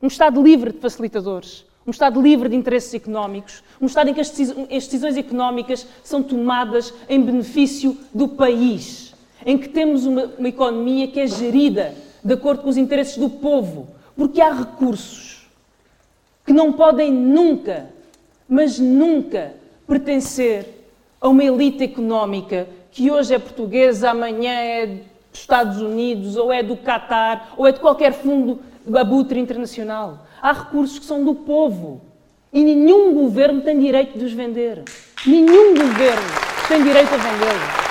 um 0.00 0.06
Estado 0.06 0.42
livre 0.42 0.72
de 0.72 0.78
facilitadores, 0.78 1.66
um 1.86 1.90
Estado 1.90 2.20
livre 2.20 2.48
de 2.48 2.56
interesses 2.56 2.94
económicos, 2.94 3.62
um 3.80 3.86
Estado 3.86 4.10
em 4.10 4.14
que 4.14 4.20
as 4.20 4.30
decisões 4.30 5.16
económicas 5.16 5.86
são 6.02 6.22
tomadas 6.22 6.92
em 7.08 7.20
benefício 7.20 7.96
do 8.12 8.28
país 8.28 9.14
em 9.44 9.58
que 9.58 9.68
temos 9.68 10.06
uma, 10.06 10.24
uma 10.38 10.48
economia 10.48 11.08
que 11.08 11.20
é 11.20 11.26
gerida 11.26 11.94
de 12.22 12.32
acordo 12.32 12.62
com 12.62 12.68
os 12.68 12.76
interesses 12.76 13.18
do 13.18 13.28
povo, 13.28 13.88
porque 14.16 14.40
há 14.40 14.52
recursos 14.52 15.46
que 16.46 16.52
não 16.52 16.72
podem 16.72 17.12
nunca, 17.12 17.90
mas 18.48 18.78
nunca, 18.78 19.54
pertencer 19.86 20.88
a 21.20 21.28
uma 21.28 21.44
elite 21.44 21.84
económica 21.84 22.66
que 22.90 23.10
hoje 23.10 23.34
é 23.34 23.38
portuguesa, 23.38 24.10
amanhã 24.10 24.52
é 24.52 24.86
dos 25.30 25.40
Estados 25.40 25.80
Unidos, 25.80 26.36
ou 26.36 26.52
é 26.52 26.62
do 26.62 26.76
Qatar, 26.76 27.52
ou 27.56 27.66
é 27.66 27.72
de 27.72 27.80
qualquer 27.80 28.12
fundo 28.12 28.60
abutre 28.94 29.38
internacional. 29.40 30.23
Há 30.44 30.52
recursos 30.52 30.98
que 30.98 31.06
são 31.06 31.24
do 31.24 31.34
povo. 31.34 32.02
E 32.52 32.62
nenhum 32.62 33.14
governo 33.14 33.62
tem 33.62 33.80
direito 33.80 34.18
de 34.18 34.26
os 34.26 34.32
vender. 34.34 34.82
Nenhum 35.24 35.74
governo 35.74 36.28
tem 36.68 36.82
direito 36.82 37.14
a 37.14 37.16
vendê-los. 37.16 37.84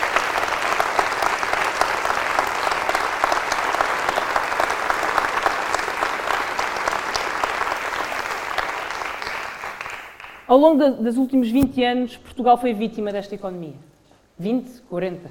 Ao 10.48 10.56
longo 10.56 10.92
dos 10.92 11.18
últimos 11.18 11.50
20 11.50 11.84
anos, 11.84 12.18
Portugal 12.18 12.56
foi 12.60 12.72
vítima 12.72 13.12
desta 13.12 13.34
economia. 13.34 13.74
20, 14.38 14.82
40. 14.82 15.28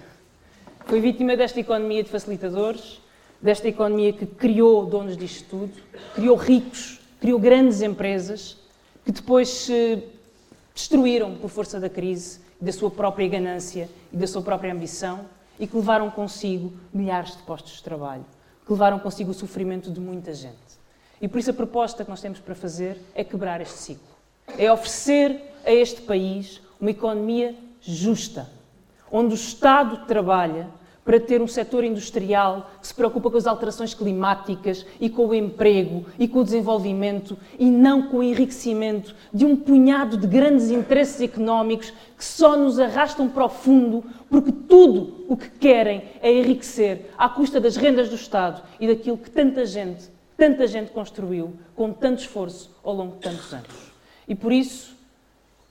Foi 0.87 1.01
vítima 1.01 1.37
desta 1.37 1.61
economia 1.61 2.03
de 2.03 2.11
facilitadores, 2.11 3.01
desta 3.41 3.69
economia 3.69 4.13
que 4.13 4.27
criou 4.27 4.85
donos 4.87 5.17
disto 5.17 5.49
tudo, 5.49 5.73
criou 6.17 6.35
ricos, 6.35 7.01
criou 7.23 7.39
grandes 7.39 7.81
empresas, 7.81 8.59
que 9.05 9.13
depois 9.13 9.49
se 9.49 10.03
destruíram 10.75 11.37
por 11.37 11.49
força 11.49 11.81
da 11.81 11.89
crise, 11.89 12.41
da 12.61 12.73
sua 12.73 12.91
própria 12.91 13.27
ganância 13.29 13.89
e 14.13 14.17
da 14.17 14.27
sua 14.27 14.43
própria 14.43 14.75
ambição 14.75 15.25
e 15.59 15.67
que 15.67 15.77
levaram 15.77 16.11
consigo 16.11 16.73
milhares 16.93 17.35
de 17.35 17.43
postos 17.45 17.77
de 17.77 17.83
trabalho, 17.83 18.27
que 18.67 18.73
levaram 18.73 18.99
consigo 18.99 19.31
o 19.31 19.35
sofrimento 19.35 19.91
de 19.91 20.01
muita 20.01 20.35
gente. 20.35 20.59
E 21.21 21.27
por 21.27 21.39
isso 21.39 21.51
a 21.51 21.55
proposta 21.55 22.05
que 22.05 22.11
nós 22.11 22.21
temos 22.21 22.41
para 22.41 22.55
fazer 22.55 23.01
é 23.15 23.25
quebrar 23.25 23.63
este 23.63 23.79
ciclo 23.79 24.13
é 24.59 24.71
oferecer 24.73 25.41
a 25.65 25.73
este 25.73 26.03
país 26.03 26.61
uma 26.81 26.91
economia 26.91 27.55
justa, 27.81 28.51
onde 29.11 29.35
o 29.35 29.37
Estado 29.37 30.07
trabalha 30.07 30.69
para 31.05 31.19
ter 31.19 31.43
um 31.43 31.49
setor 31.49 31.83
industrial 31.83 32.71
que 32.81 32.87
se 32.87 32.95
preocupa 32.95 33.31
com 33.31 33.37
as 33.37 33.47
alterações 33.47 33.93
climáticas 33.93 34.87
e 35.01 35.11
com 35.11 35.27
o 35.27 35.35
emprego 35.35 36.07
e 36.19 36.29
com 36.29 36.41
o 36.41 36.45
desenvolvimento 36.45 37.37
e 37.59 37.71
não 37.71 38.03
com 38.09 38.19
o 38.19 38.23
enriquecimento 38.23 39.15
de 39.33 39.45
um 39.45 39.57
punhado 39.57 40.17
de 40.17 40.27
grandes 40.27 40.71
interesses 40.71 41.21
económicos 41.21 41.93
que 42.17 42.25
só 42.25 42.57
nos 42.57 42.79
arrastam 42.79 43.29
para 43.29 43.45
o 43.45 43.49
fundo 43.49 44.05
porque 44.31 44.53
tudo 44.53 45.25
o 45.29 45.37
que 45.37 45.51
querem 45.51 46.03
é 46.21 46.33
enriquecer 46.33 47.11
à 47.19 47.29
custa 47.29 47.61
das 47.61 47.77
rendas 47.77 48.09
do 48.09 48.15
Estado 48.15 48.63
e 48.79 48.87
daquilo 48.87 49.19
que 49.19 49.31
tanta 49.31 49.67
gente, 49.67 50.05
tanta 50.37 50.67
gente 50.67 50.93
construiu 50.93 51.55
com 51.75 51.93
tanto 51.93 52.21
esforço 52.21 52.71
ao 52.85 52.95
longo 52.95 53.17
de 53.17 53.23
tantos 53.23 53.53
anos. 53.53 53.93
E 54.29 54.35
por 54.35 54.53
isso, 54.53 54.95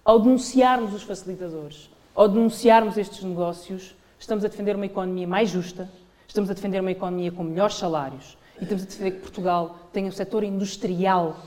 ao 0.04 0.20
denunciarmos 0.20 0.94
os 0.94 1.04
facilitadores, 1.04 1.90
ao 2.14 2.28
denunciarmos 2.28 2.98
estes 2.98 3.24
negócios, 3.24 3.96
estamos 4.22 4.46
a 4.46 4.48
defender 4.48 4.76
uma 4.76 4.86
economia 4.86 5.28
mais 5.28 5.50
justa, 5.50 5.90
estamos 6.28 6.50
a 6.50 6.54
defender 6.54 6.80
uma 6.80 6.92
economia 6.92 7.32
com 7.32 7.44
melhores 7.44 7.76
salários 7.76 8.38
e 8.60 8.64
estamos 8.64 8.84
a 8.84 8.86
defender 8.86 9.12
que 9.12 9.20
Portugal 9.20 9.90
tenha 9.92 10.08
um 10.08 10.12
setor 10.12 10.44
industrial, 10.44 11.38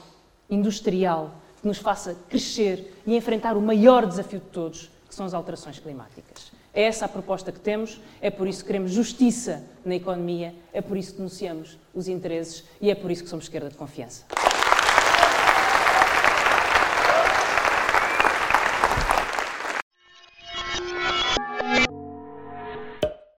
industrial, 0.51 1.37
que 1.63 1.69
nos 1.69 1.79
faça 1.79 2.17
crescer 2.29 2.93
e 3.07 3.17
enfrentar 3.17 3.57
o 3.57 3.63
maior 3.63 4.05
desafio 4.05 4.41
de 4.41 4.47
todos, 4.47 4.91
que 5.09 5.15
são 5.15 5.25
as 5.25 5.33
alterações 5.33 5.79
climáticas. 5.79 6.53
É 6.75 6.83
essa 6.83 7.05
a 7.05 7.09
proposta 7.09 7.53
que 7.53 7.61
temos, 7.61 8.01
é 8.21 8.29
por 8.29 8.49
isso 8.49 8.63
que 8.63 8.67
queremos 8.67 8.91
justiça 8.91 9.65
na 9.85 9.95
economia, 9.95 10.53
é 10.73 10.83
por 10.83 10.97
isso 10.97 11.13
que 11.13 11.19
denunciamos 11.19 11.79
os 11.95 12.09
interesses 12.09 12.65
e 12.81 12.91
é 12.91 12.95
por 12.97 13.09
isso 13.09 13.23
que 13.23 13.31
somos 13.31 13.45
esquerda 13.45 13.69
de 13.69 13.77
confiança. 13.77 14.25